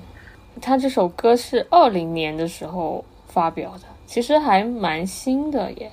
[0.61, 5.91] 她这首歌是二零年的时候发表的，其实还蛮新的耶。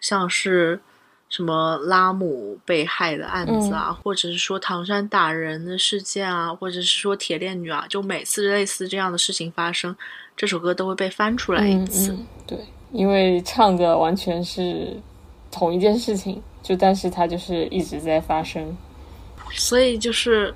[0.00, 0.80] 像是
[1.28, 9.94] 什么拉姆被害的案子啊，或者是说唐山打人的事件啊，或者是说铁链女啊，就每次类似这样的事情发生，
[10.36, 12.10] 这首歌都会被翻出来一次。
[12.10, 12.58] 嗯嗯，对，
[12.90, 14.96] 因为唱的完全是
[15.48, 18.76] 同一件事情，就但是它就是一直在发生。
[19.52, 20.52] 所以就是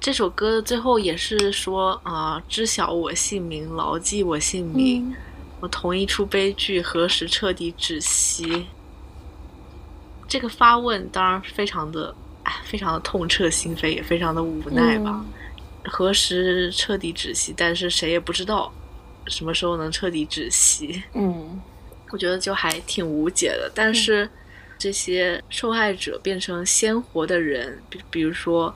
[0.00, 5.08] 这首歌最后也是说啊、知晓我姓名，牢记我姓名。
[5.10, 5.16] 嗯
[5.60, 8.66] 我同一出悲剧何时彻底止息？
[10.28, 15.24] 这个发问当然非常的，哎，非常的痛彻心扉，也非常的无奈吧。
[15.84, 17.54] 何时彻底止息？
[17.56, 18.70] 但是谁也不知道
[19.26, 21.02] 什么时候能彻底止息。
[21.14, 21.60] 嗯
[22.10, 23.70] 我觉得就还挺无解的。
[23.74, 24.28] 但是
[24.78, 28.74] 这些受害者变成鲜活的人，比比如说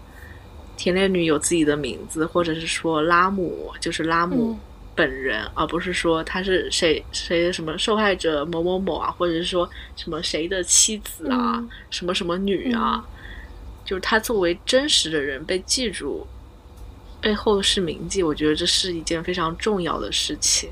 [0.77, 4.61] 田恋女有自己的名字，或者是说拉姆就是拉姆嗯
[5.03, 13.05] 本人，而不是说他是谁谁的什么受害者某某某啊，或者是说什么谁的妻子啊，嗯什么什么女啊，
[13.85, 16.25] 就是他作为真实的人被记住。
[17.21, 20.71] 背后是铭记，我觉得这是一件非常重要的事情。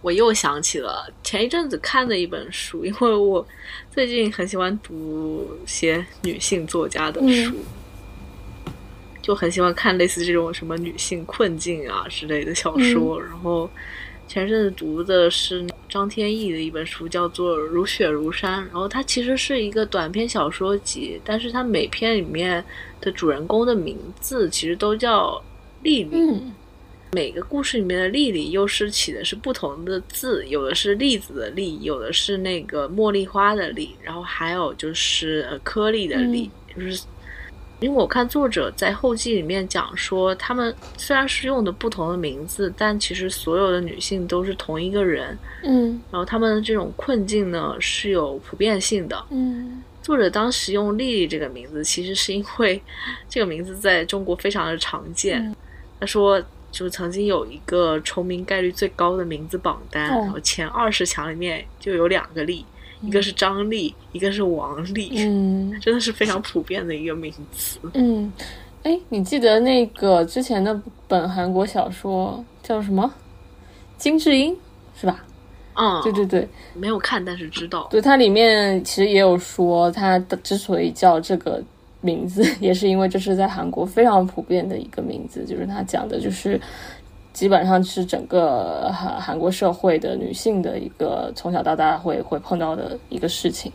[0.00, 3.46] 我又想起了前一阵子看的一本书，因为我
[3.90, 7.54] 最近很喜欢读些女性作家的书，
[9.22, 13.20] 就很喜欢看类似这种什么女性困境啊之类的小说。
[13.20, 13.68] 然后
[14.26, 22.64] 前阵子读的是张天翼的一本书，叫做《如雪如山》，然后它其实是一个短篇小说集，但是它每篇里面
[23.00, 25.42] 的主人公的名字其实都叫
[25.82, 26.10] 丽丽。
[26.12, 26.52] 嗯
[27.12, 37.02] 每个故事里面的“丽丽”又是起的是不同的字，有的是栗子的“栗”，有的是那个茉莉花的“莉”，然后还有就是呃颗粒的“粒”，就是
[37.80, 45.36] 因为我看作者在后记里面讲说，他们虽然是用的不同的名字，但其实所有的女性都是同一个人。
[45.62, 49.22] 嗯然后他们的这种困境呢是有普遍性的。
[49.30, 52.80] 嗯作者当时用丽丽这个名字，其实是因为
[53.28, 55.42] 这个名字在中国非常的常见。
[55.42, 55.56] 嗯
[56.00, 56.40] 他说，
[56.72, 62.64] 就是曾经有一个重名概率最高的名字榜单，哦然后前二十强里面就有两个丽，
[63.02, 67.78] 一个是张丽，一个是王丽，嗯 真的是非常普遍的一个名词。
[67.94, 68.32] 嗯，
[68.82, 70.78] 哎，你记得那个之前的
[71.08, 73.12] 本韩国小说叫什么？
[73.96, 74.56] 金智英
[74.98, 75.24] 是吧？
[75.74, 77.86] 嗯，对对对，没有看，但是知道。
[77.90, 81.62] 对，它里面其实也有说，它的之所以叫这个
[82.00, 86.60] 名字， 也是因为这是在韩国非常普遍的一个名字，就是它讲的就是
[87.40, 93.72] 基本上是整个韩韩国社会的女性的一个从小到大会会碰到的一个事情。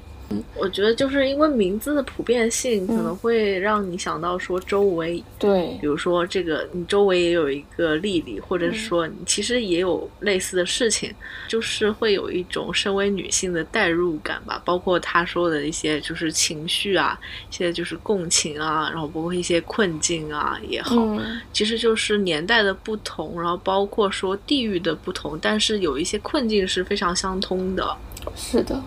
[0.56, 11.14] 我觉得就是因为名字的普遍性，可能会让你想到说周围，对比如说这个你周围也有一个丽丽，或者说你其实也有类似的事情，
[11.48, 14.62] 就是会有一种身为女性的代入感吧。
[14.66, 17.20] 包括他说的一些就是情绪啊，
[17.52, 27.96] 一些就是共情啊，然后包括一些困境啊也好，嗯其实就是年代的不同，然后包括说地域的不同，但是有一些困境是非常相通的。
[28.36, 28.82] 是的。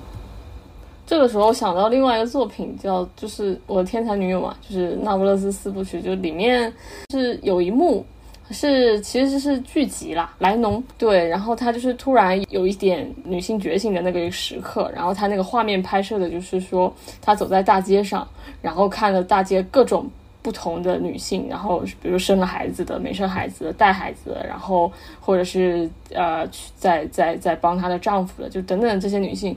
[1.08, 6.70] 这个时候想到另外一个作品叫，就是我的天才女友嘛，就是《那不勒斯四部曲》，就里面
[7.08, 8.04] 是有一幕
[8.50, 18.28] 是其实是剧集啦，莱农对，然后他就是突然有一点女性觉醒的那个时刻，然后他那个画面拍摄的就是说他走在大街上，
[18.60, 20.06] 然后看了大街各种。
[20.40, 24.90] 不同的女性，然后比如生了孩子的、没生孩子的、带孩子的，然后
[25.20, 29.54] 或者是呃去在在在帮她的丈夫的，就等等这些女性，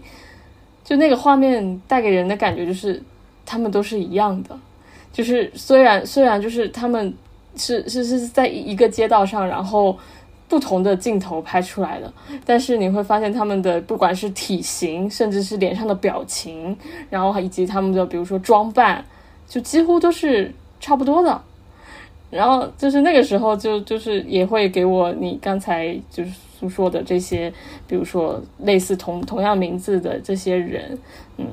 [0.83, 3.01] 就那个画面带给人的感觉就是，
[3.45, 4.57] 他们都是一样的，
[5.13, 7.13] 就是虽然虽然就是他们
[7.55, 9.97] 是是是在一个街道上，然后
[10.47, 12.11] 不同的镜头拍出来的，
[12.45, 16.75] 但是你会发现他们的不管是体型，甚至是脸上的表情，
[17.09, 19.03] 然后以及他们的比如说装扮，
[19.47, 21.41] 就几乎都是差不多的。
[22.29, 27.51] 然后就是那个时候就就是也会给我你刚才就是诉说的这些，
[27.87, 30.95] 比如说类似同同样名字的这些人，
[31.37, 31.45] 嗯，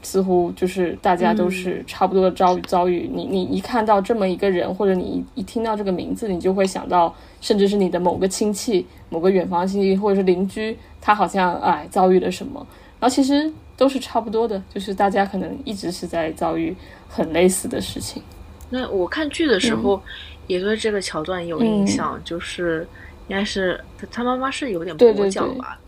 [0.00, 3.10] 似乎就是大家都是差不多的遭遇遭遇。
[3.12, 5.02] 你你一看到这么一个人，或者你
[5.34, 12.64] 一一听到这个名字，你就会想到，甚至是你的某个亲戚、某个远房亲戚或者是邻居，他好像哎遭遇了什么，
[13.00, 16.76] 然后其实都是差不多的，就是大家可能一直是在遭遇
[17.08, 18.22] 很类似的事情。
[18.70, 20.00] 那我看剧的时候，
[20.46, 22.86] 也对这个桥段有印象，就是
[23.28, 25.78] 应该是他他妈妈是有点跛脚吧，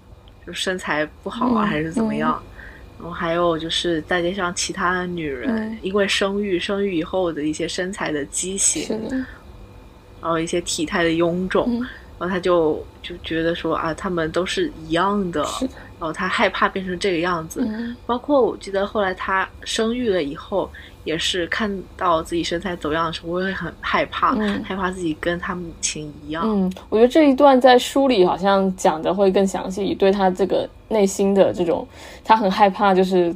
[0.46, 2.42] 就身材不好啊，嗯还是怎么样？
[2.98, 8.98] 然后还有就是大街上其他的女人，嗯因为生育，生育以后的一些身材的畸形，
[10.22, 11.86] 然后一些体态的臃肿，嗯。
[12.18, 17.62] 然后他就就觉得说啊，他们都是一样的，的，然后他害怕变成这个样子。
[17.68, 17.94] 嗯。
[18.06, 20.72] 包括我记得后来他生育了以后，
[21.06, 26.42] 也是看到自己身材走样的时候，我会很害怕，嗯害怕自己跟他母亲一样。
[26.44, 31.86] 嗯，我觉得这一段在书里好像讲的会更详细，对他这个内心的这种，
[32.22, 33.34] 他很害怕就是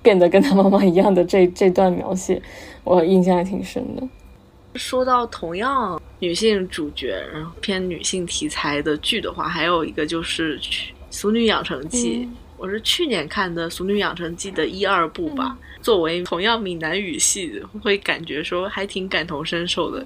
[0.00, 2.40] 变得跟他妈妈一样的这 这段描写，
[2.84, 4.08] 我印象还挺深的。
[4.76, 10.60] 说到同样女性主角，然后偏女性题材的剧的话，还有一个就是
[11.10, 15.56] 《俗女养成记》嗯我是去年看的《俗女养成记》的一二部吧。
[15.80, 20.04] 作为同样闽南语系，会感觉说还挺感同身受的。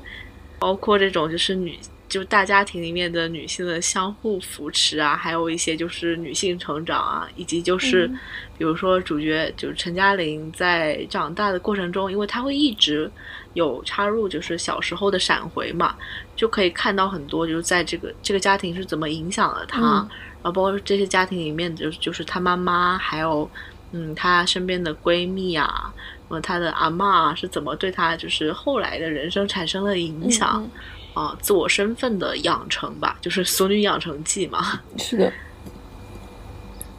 [0.60, 1.76] 包括这种就是女，
[2.08, 8.16] 就大家庭里面的女性的相互扶持啊，还有一些就是女性成长啊，以及就是、嗯
[8.56, 13.10] 比如说主角就是陈嘉玲在长大的过程中，因为她会一直
[13.54, 15.96] 有插入就是小时候的闪回嘛，
[16.36, 20.08] 就可以看到很多就是在这个这个家庭是怎么影响了她，嗯
[20.42, 23.48] 然后包括这些家庭里面就是就是她妈妈，还有
[23.92, 25.92] 嗯她身边的闺蜜啊，
[26.28, 30.62] 呃她的阿嬷啊是怎么对她就是后来的人生产生了影响。
[30.62, 30.70] 嗯
[31.14, 34.80] 啊，自我身份的养成吧，就是《俗女养成记》嘛。
[34.90, 35.32] 嗯 是的，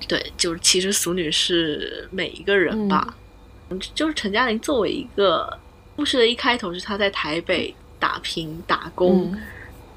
[0.07, 3.13] 对，就是其实俗女是每一个人吧。
[3.93, 5.59] 就是陈嘉玲作为一个
[5.97, 9.41] 故事的一开头是她在台北打拼打工，嗯。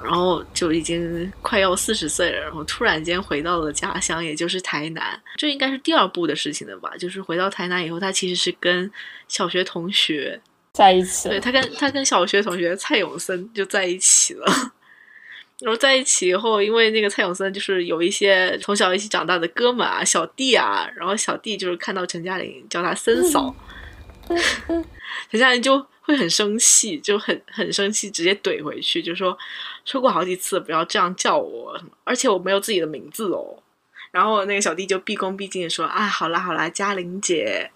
[0.01, 5.21] 然后就已经快要四十岁了，然后突然间回到了家乡，也就是台南。
[5.37, 6.97] 这应该是第二部的事情了吧？
[6.97, 8.89] 就是回到台南以后，他其实是跟
[9.27, 10.41] 小学同学
[10.73, 14.47] 在一起，对他跟他跟小学同学蔡永森就在一起了，
[15.59, 23.53] 然后在一起以后，因为那个蔡永森就是有一些从小一起长大的哥们啊、小弟啊，然后小弟就是看到陈嘉玲叫他森嫂，
[25.29, 29.37] 陈嘉玲就会很生气，就很很生气，直接怼回去，就说
[29.85, 33.63] 说过好几次不要这样叫我，而且我没有自己的名字哦。
[34.11, 37.71] 然后那个小弟就毕恭毕敬的说：“啊，好啦好啦，嘉玲姐。”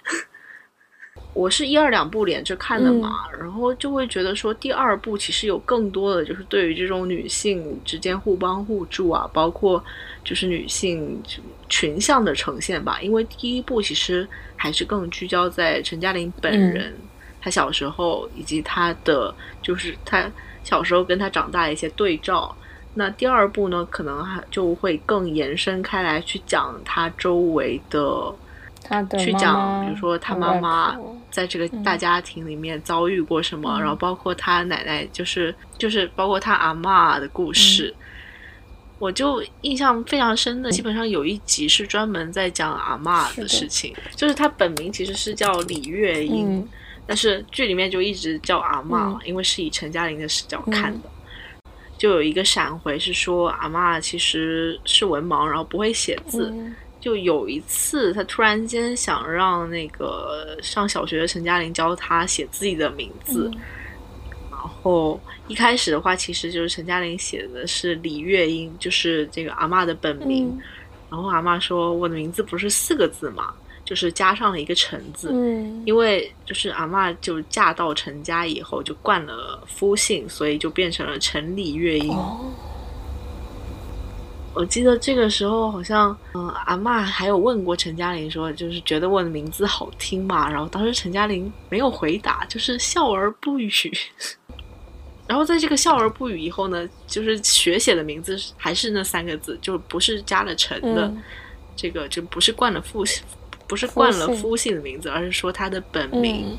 [1.34, 9.82] 我是一二两部连着看的嘛，然后就会觉得说第二部其实有更多的就是对于这种女性之间互帮互助啊，包括
[10.24, 11.22] 就是女性
[11.68, 12.98] 群像的呈现吧。
[13.02, 14.26] 因为第一部其实
[14.56, 16.94] 还是更聚焦在陈嘉玲本人，
[17.42, 20.30] 她小时候以及他的就是他
[20.62, 22.56] 小时候跟他长大的一些对照。
[22.94, 28.32] 那第二部呢，可能还就会更延伸开来去讲他周围的。
[28.84, 30.98] 他的去讲，比如说他妈妈
[31.30, 37.94] 在这个大家庭里面遭遇过什么，然后包括他奶奶，就是就是包括他阿妈的故事，
[38.98, 46.68] 我就印象非常深的，基本上有一集是专门在讲阿嬷的事情，就是他本名其实是叫李月英，
[47.06, 51.08] 但是剧里面就一直叫阿妈，因为是以陈嘉玲的视角看的，
[51.98, 56.52] 就有一个闪回是说阿妈其实是文盲，然后不会写字。
[57.00, 63.50] 就有一次，他突然间想让那个上小学的陈嘉玲教他写自己的名字，
[64.52, 70.56] 然后一开始的话，其实就是陈嘉玲写的是李月英，就是这个阿妈的本名。
[71.10, 73.52] 然后阿妈说：“我的名字不是四个字嘛，
[73.84, 75.30] 就是加上了一个陈字，
[75.84, 82.16] 因为就是阿妈就嫁到陈家以后就惯了夫姓，所以就变成了陈李月英。”
[84.54, 90.46] 我记得这个时候好像，嗯，阿妈还有问过陈嘉玲说，就是觉得我的名字好听嘛。
[90.46, 93.72] 然后当时陈嘉玲没有回答，就是笑而不语。
[95.26, 101.10] 然后在这个笑而不语以后呢，就是学写的名字还是那三个字，就不是加了陈的，
[101.74, 103.02] 这个就不是冠了父，
[103.72, 106.58] 不是冠了夫姓的名字，而是说他的本名。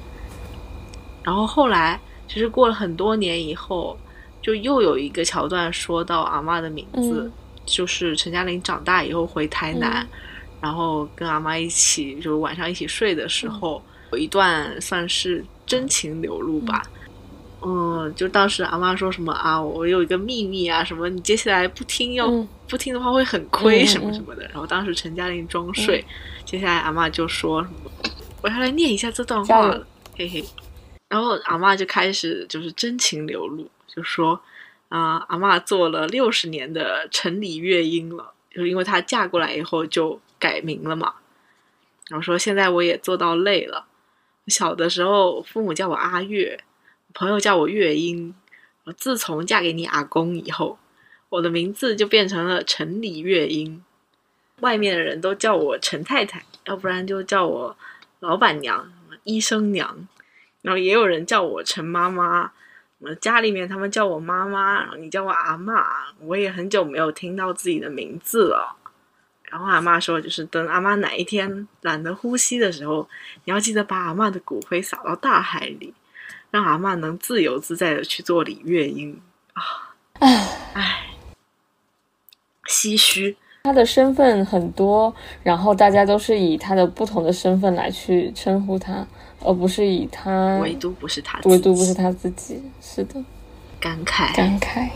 [1.24, 3.96] 然后后来其实过了很多年以后，
[4.42, 7.32] 就又有一个桥段说到阿妈的名字。
[7.66, 10.06] 就是陈嘉玲长大以后回台南，
[10.60, 13.80] 然后跟阿妈一起，就是晚上一起睡的时候，
[14.12, 16.84] 有一段算是真情流露吧。
[17.66, 22.28] 嗯，就当时阿妈说什么啊，我有一个秘密啊，什么你接下来不听要
[22.68, 24.44] 不听的话会很亏什么什么的。
[24.46, 26.04] 然后当时陈嘉玲装睡，
[26.46, 27.92] 接下来阿妈就说什么，
[28.42, 29.88] 我要来念一下这段话了，
[30.18, 30.44] 嘿嘿。
[31.08, 34.40] 然后阿妈就开始就是真情流露，就说。
[34.90, 41.12] 啊，阿妈做了六十年的城里乐音了，就是因为她嫁过来以后就改名了嘛。
[42.10, 43.88] 然后说现在我也做到累了。
[44.46, 46.64] 小的时候父母叫我阿月，
[47.14, 48.34] 朋友叫我月英。
[48.86, 50.78] 我自从嫁给你阿公以后，
[51.30, 53.84] 我的名字就变成了陈李月英。
[54.60, 57.78] 外面的人都叫我陈太太，要不然就叫我
[58.20, 58.92] 老板娘、
[59.24, 60.08] 医生娘。
[60.62, 62.52] 然后也有人叫我陈妈妈。
[63.20, 65.86] 家里面他们叫我妈妈，然后你叫我阿妈，
[66.20, 68.78] 我也很久没有听到自己的名字了。
[69.44, 73.10] 然后阿妈说，就是等阿妈哪一天懒得呼吸的时候，
[73.44, 75.94] 你要记得把阿妈的骨灰撒到大海里，
[76.54, 79.20] 让阿妈能自由自在的去做李月英
[79.54, 79.96] 啊！
[80.20, 81.08] 唉，
[82.68, 83.36] 唏嘘。
[83.64, 89.04] 他的身份很多，然后大家都是以他的不同的身份来去称呼他。
[89.44, 92.62] 而不是以他，唯独不是他，唯独不是他自己。
[92.80, 93.16] 是的，
[93.80, 94.88] 感慨，感慨。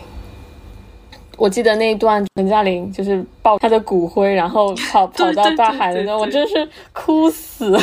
[1.36, 7.76] 我记得那一段陈嘉玲就是抱他的骨灰，然后跑 跑到大海的时候，我真是哭死。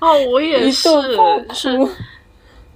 [0.00, 0.88] 哦，我也 是，
[1.52, 1.88] 是。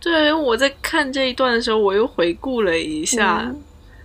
[0.04, 3.50] 对，我在看这一段的时候，我又回顾了一下，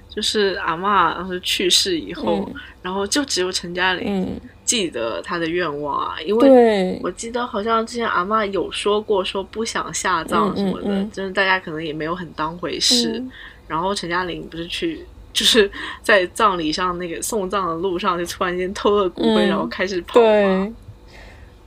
[0.10, 2.50] 就是阿妈当时去世以后，
[2.82, 4.39] 然后就只有陈嘉玲。
[4.64, 13.22] 记得她的愿望啊，因为我记得好像之前阿妈有说过，说不想下葬什么的，就是大家可能也没有很当回事。
[13.68, 15.70] 然后陈嘉玲不是去，就是
[16.04, 20.68] 在葬礼上那个送葬的路上，就突然间偷了骨灰，然后开始跑嘛。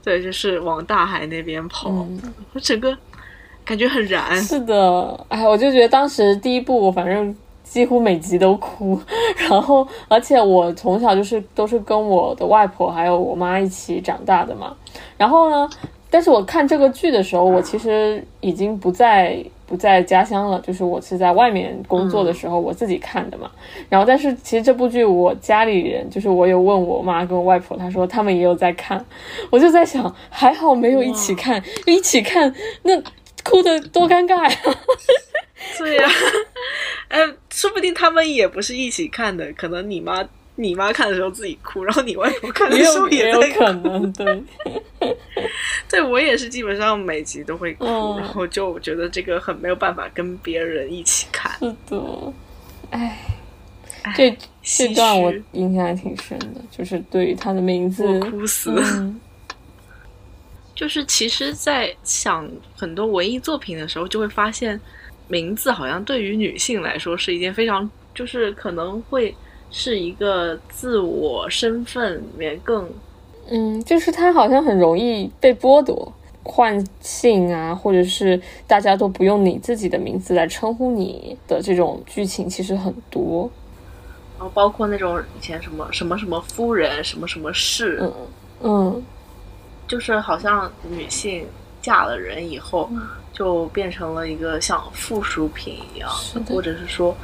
[0.01, 2.07] 对，就是往大海那边跑，
[2.53, 2.97] 我整个
[3.65, 4.35] 感觉很燃。
[4.37, 7.35] 是的，哎，我就觉得当时第一部，反正。
[7.63, 8.99] 几乎每集都哭，
[9.49, 14.75] 然后而且我从小就是都是跟我的外婆还有我妈一起长大的嘛。
[15.17, 15.67] 然后呢，
[16.07, 23.49] 但是我看这个剧的时候，我其实已经不在不在家乡了，就是我是在外面工作的时候我自己看的嘛。
[23.89, 29.03] 然后但是其实这部剧我家里人就是我有问我妈跟我外婆，她说他们也有在看。
[29.49, 32.53] 我就在想，还好没有一起看，一起看
[32.83, 33.01] 那
[33.43, 34.57] 哭的多尴尬呀。
[35.77, 36.09] 对呀。
[37.09, 37.19] 哎，
[37.51, 43.59] 说不定他们也不是一起看的，可能你妈你妈看的时候自己哭，然后你外婆看的时候也有在哭。
[43.59, 44.43] 可能，对，
[45.89, 51.51] 对我也是，基本上每集都会哭，嗯然后就觉得这个很没有办法跟别人一起看。
[51.59, 52.33] 是的，
[52.89, 53.19] 哎，
[54.03, 58.71] 唉这这段我印象还挺深的，就是对于他的名字，我哭死。
[58.75, 59.19] 嗯
[60.75, 64.79] 就是其实，在想很多文艺作品的时候，就会发现，
[65.27, 69.35] 名字好像对于女性来说是一件非常，就是可能会
[69.71, 72.89] 是一个自我身份里面更
[73.49, 76.13] 嗯，就是它好像很容易被剥夺。
[76.45, 83.49] 换姓啊，或者是大家都不用你自己的名字来称呼你的这种剧情，其实很多。
[84.37, 88.13] 然后包括那种以前什么什么什么夫人，什么什么氏，嗯
[88.63, 89.03] 嗯，
[89.87, 91.45] 就是好像女性
[91.81, 92.89] 嫁了人以后，
[93.31, 97.15] 就变成了一个像附属品一样的或者是说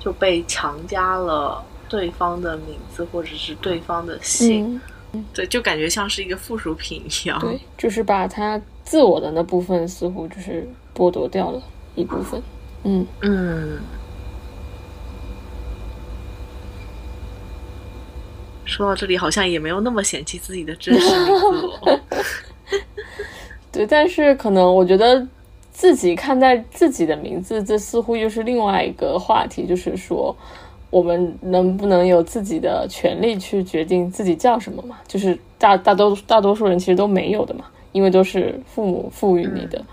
[0.00, 4.80] 就被强加了对方的名字或者是对方的姓，
[5.12, 7.38] 嗯，对，就感觉像是一个附属品一样。
[7.40, 11.62] 对，就是把他自我的那部分似乎就是剥夺掉了
[11.94, 12.42] 一部分。
[12.84, 13.78] 嗯，嗯。
[18.68, 22.00] 说到这里，好像也没有那么嫌弃自己的真实名字了。
[23.72, 25.26] 对，但是可能我觉得
[25.72, 30.36] 自己看待自己的名字，这似乎又是另外一个话题，就是说
[30.90, 34.98] 我们能不能有自己的权利去决定自己叫什么嘛？
[35.06, 39.84] 就是大大多大多数人其实都没有的嘛，因为都是父母赋予你的。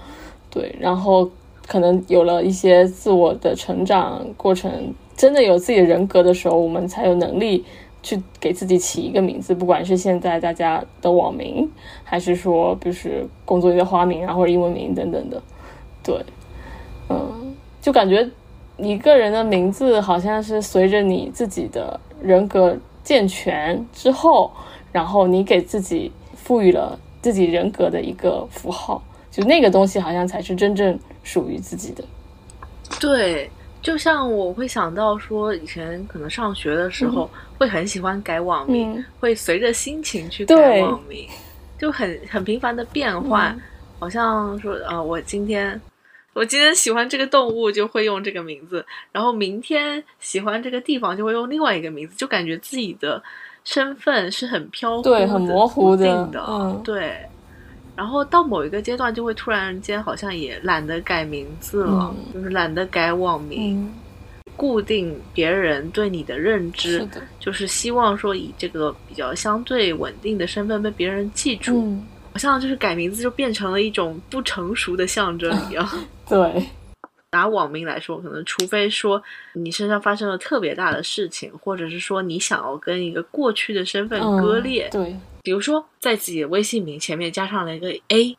[0.50, 1.30] 对，然后
[1.68, 7.66] 可能有了一些自我的成长过程，真的有自己的人格的时候，我们才有能力
[8.06, 11.68] 去给自己起一个名字，不管是现在大家的网名，
[12.04, 15.42] 还是说就是工作里的花名啊或者英文名等等的。
[16.04, 16.24] 对，
[17.10, 18.30] 嗯，就感觉
[18.78, 24.52] 一个人的名字好像是随着你自己的人格健全之后，
[24.92, 29.02] 然后你给自己赋予了自己人格的一个符号，
[29.32, 32.04] 就那个东西好像才是真正属于自己的。
[33.00, 33.50] 对，
[33.86, 37.30] 就像我会想到说，以前可能上学的时候、
[37.60, 39.06] 会很喜欢改网名，嗯。
[39.20, 41.28] 会随着心情去改网名，
[41.78, 43.56] 就很很频繁的变换。
[44.00, 45.80] 好像说，呃，我今天
[46.34, 53.22] 我今天喜欢这个动物，就会用这个名字，然后明天喜欢这个地方，就会用另外一个名字，就感觉自己的
[53.64, 56.82] 身份是很飘忽的、对很模糊的的，嗯。
[56.84, 57.18] 对。
[57.96, 63.94] 然后到某一个阶段，就会突然间好像也懒得改名字了，嗯就是懒得改网名，嗯，
[64.56, 67.08] 固定别人对你的认知，
[67.40, 71.82] 就是希望说以这个比较相对稳定的身份被别人记住。
[71.82, 75.90] 嗯，好像就是改名字就变成了一种不成熟的象征一样。
[76.28, 76.66] 对，
[77.32, 79.22] 拿网名来说，可能除非说
[79.54, 85.16] 你身上发生了特别大的事情，或者是说你想要跟一个过去的身份嗯割裂，对，
[85.46, 88.36] 比如说在自己的微信名前面加上了一个 A，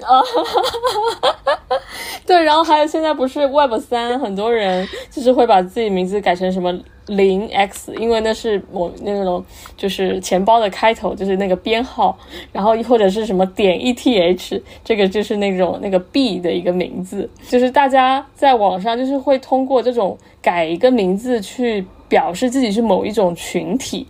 [0.00, 1.78] 啊，哈哈哈
[2.26, 6.72] 对，然后还有现在不是 Web 三，很多人就是会把自己名字改成什么
[7.08, 9.44] 零 X，因为那是我那种
[9.76, 12.18] 就是钱包的开头，就是那个编号，
[12.50, 24.06] 然后或者是什么点 ETH，这个就是那种那个币的一个名字，就是大家在网上就是会通过这种改一个名字去表示自己是某一种群体，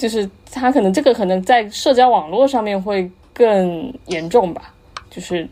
[0.00, 4.72] 就是他可能这个可能在社交网络上面会更严重吧，
[5.10, 5.46] 就是。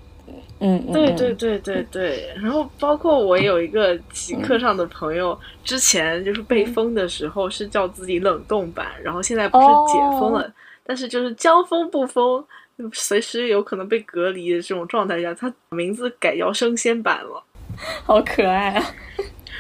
[0.61, 10.53] 嗯，对对对对对，然后包括我有一个极客上的朋友，之前就是被封的时候是叫自己冷冻版，然后现在不是解封了，
[10.85, 12.45] 但是就是将封不封，
[12.93, 17.41] 随时有可能被隔离的这种状态下，他名字改叫生鲜版了。
[18.03, 18.85] 好可爱啊！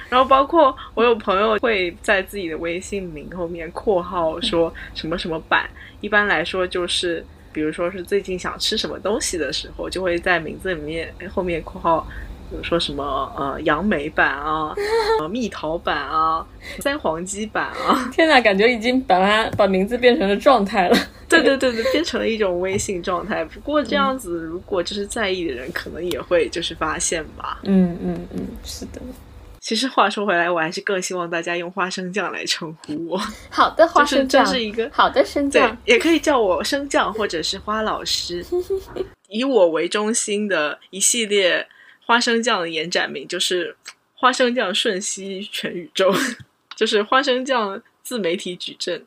[0.08, 5.68] 然后包括我有朋友会在自己的微信名后面括号说什么什么版，
[6.00, 7.24] 一般来说就是。
[7.50, 12.06] 比如说是最近想吃什么东西的时候，就会在名字里面后面括号，
[12.48, 13.02] 比如说什么
[13.36, 14.72] 呃杨梅版啊，
[15.18, 16.46] 呃蜜桃版啊，
[16.78, 20.96] 三黄鸡版啊，天哪，感觉已经把它把名字变成了状态了。
[21.26, 23.44] 对对对对，变成了一种微信状态。
[23.46, 27.58] 不过这样子，如果就是在意的人，可能也会就是发现吧。
[27.64, 29.00] 嗯嗯嗯，是的。
[29.68, 33.20] 其实话说回来，我还是更希望大家用花生酱来称呼我。
[33.52, 38.42] 好的，花生酱，这是一个好的生对酱。，也可以叫我生酱或者是花老师。
[39.28, 41.68] 以我为中心的一系列
[42.06, 43.76] 花生酱的延展名就是
[44.14, 46.10] 花生酱瞬息全宇宙，
[46.74, 49.04] 就是花生酱自媒体矩阵。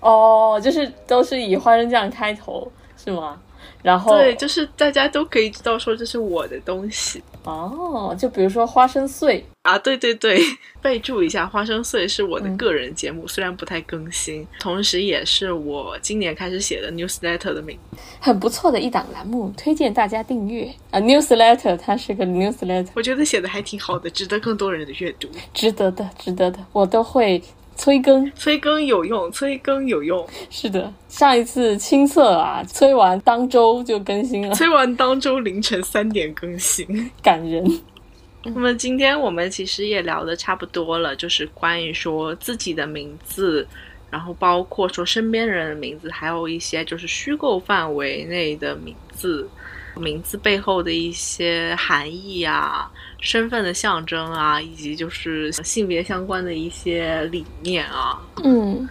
[0.00, 2.70] 哦，就是都是以花生酱开头
[3.02, 3.40] 是吗？
[3.82, 9.76] 然后对，就是大家都可以知道说这是我的东西哦，就比如说花生碎，啊。
[9.76, 10.40] 对对对，
[10.80, 17.76] 备注一下，花生碎是我的嗯个人节目，虽然不太更新，同时也是我今年开始写的 newsletter 的名。
[18.20, 21.00] 很不错的一档栏目，推荐大家订阅啊。
[21.00, 25.28] Newsletter 它是个 newsletter，我觉得写的还挺好的，值得更多人的阅读。
[25.52, 27.42] 值得的，值得的，我都会
[27.76, 28.30] 催更。
[28.32, 30.26] 催更有用，催更有用。
[30.50, 37.10] 是的，上一次青涩啊，催完当周就更新了，催完当周凌晨三点更新。
[37.22, 37.64] 感人。
[38.44, 43.64] 那么今天我们其实也聊的差不多了，就是关于说自己的名字，
[44.10, 49.48] 然后包括说身边人的名字，还有一些就是虚构范围内的名字，
[49.96, 52.90] 名字背后的一些含义啊、
[53.20, 58.20] 身份的象征啊，以及就是性别相关的一些理念啊。
[58.42, 58.88] 嗯，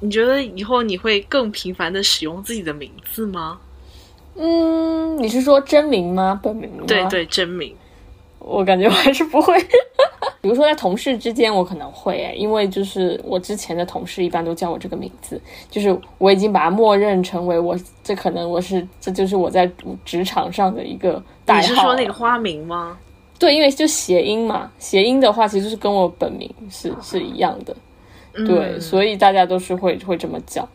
[0.00, 3.58] 你觉得以后你会更频繁的使用自己的名字吗？
[4.36, 6.40] 嗯，你是说真名吗？
[6.42, 6.84] 本名吗？
[6.86, 7.74] 对，对，真名。
[8.44, 9.54] 我感觉我还是不会。
[10.40, 15.40] 比如说在同事之间，我可能会诶，因为就是我之前的同事一般都叫我这个名字，
[15.70, 19.70] 就是我已经把它默认成为我，这可能我是这就是我在
[20.04, 21.60] 职场上的一个代号。
[21.62, 22.98] 你是说那个花名吗？
[23.38, 27.74] 对，因为就谐音嘛，谐音的话其实就是跟我本名是是一样的，
[28.46, 30.68] 对，嗯所以大家都是会会这么叫，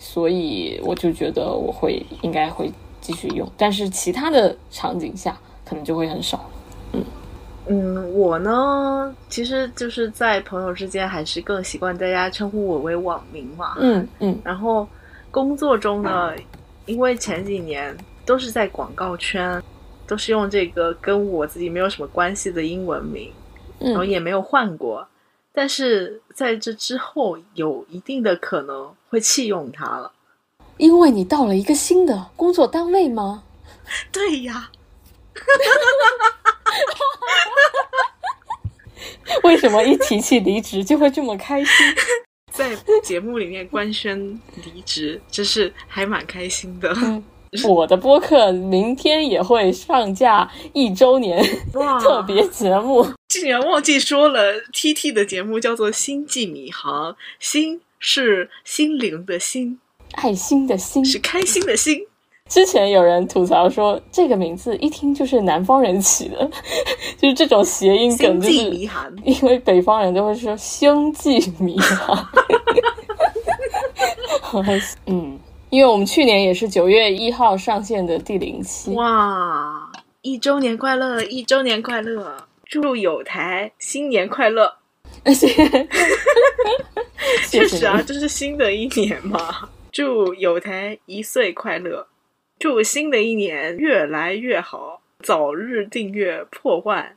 [0.00, 2.68] 所以我就觉得我会应该会
[3.00, 6.44] 继续用，但是其他的场景下可能就会很少。
[7.68, 13.76] 嗯，我呢，其实就是在朋友之间，还是更习惯大家称呼我为网名嘛。
[13.78, 14.86] 嗯嗯然后
[15.30, 16.32] 工作中呢，
[16.86, 19.62] 因为前几年都是在广告圈，
[20.08, 23.32] 都是用这个跟我自己没有什么关系的英文名，
[23.78, 25.06] 然后嗯，也没有换过。
[25.52, 30.10] 但是在这之后，有一定的可能会弃用它了。
[30.78, 33.44] 因为你到了一个新的工作单位吗？
[34.10, 34.70] 对呀，
[39.44, 41.74] 为什么一提起离职就会这么开心？
[42.52, 44.18] 在节目里面官宣
[44.64, 46.94] 离职，真是还蛮开心的。
[47.64, 59.78] 我的播客明天也会上架一周年哇 特别节目，竟然忘记说了，T T 的节目叫做《星际迷航》，心是心灵的心，
[60.12, 61.04] 爱心的心。
[61.04, 62.06] 是开心的心。
[62.52, 66.50] 之前有人吐槽说这个名字一听就是南方人起的，
[67.16, 68.52] 就是这种谐音梗，就是，
[69.24, 72.28] 因为北方人都会说星际迷航。
[75.06, 75.38] 嗯，
[75.70, 79.90] 因为我们去年也是九月一号上线的第零期，哇！
[80.20, 82.36] 一周年快乐，一周年快乐！
[82.66, 84.70] 祝有台新年快乐！
[85.24, 85.88] 谢谢
[87.48, 89.70] 确实啊，这是新的一年嘛。
[89.90, 92.06] 祝有台一岁快乐，
[92.62, 97.16] 祝新的一年越来越好，早日订阅破万。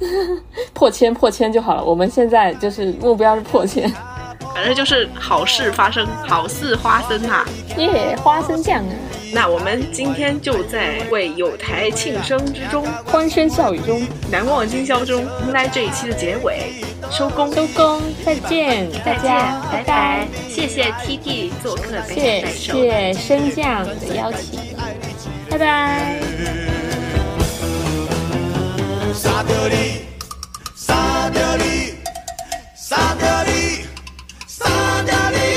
[0.72, 1.84] 破千破千就好了。
[1.84, 3.90] 我们现在就是目标是破千，
[4.54, 7.46] 反正就是好事发生，好事花生啊、
[7.76, 8.92] 耶、花生酱啊，
[9.32, 16.72] 那我们今天就在为有台庆生之中，欢声笑语中难忘今宵中，迎来这一期的结尾，
[17.10, 22.44] 收工，收工，再见，大再见，家拜拜，谢谢 T D 做客谢。
[22.46, 24.58] 谢升降的邀请，
[25.48, 26.79] 拜拜。
[29.12, 30.06] 杀掉你，
[30.76, 31.94] 杀掉你，
[32.76, 33.84] 杀掉你，
[34.46, 35.49] 杀掉你。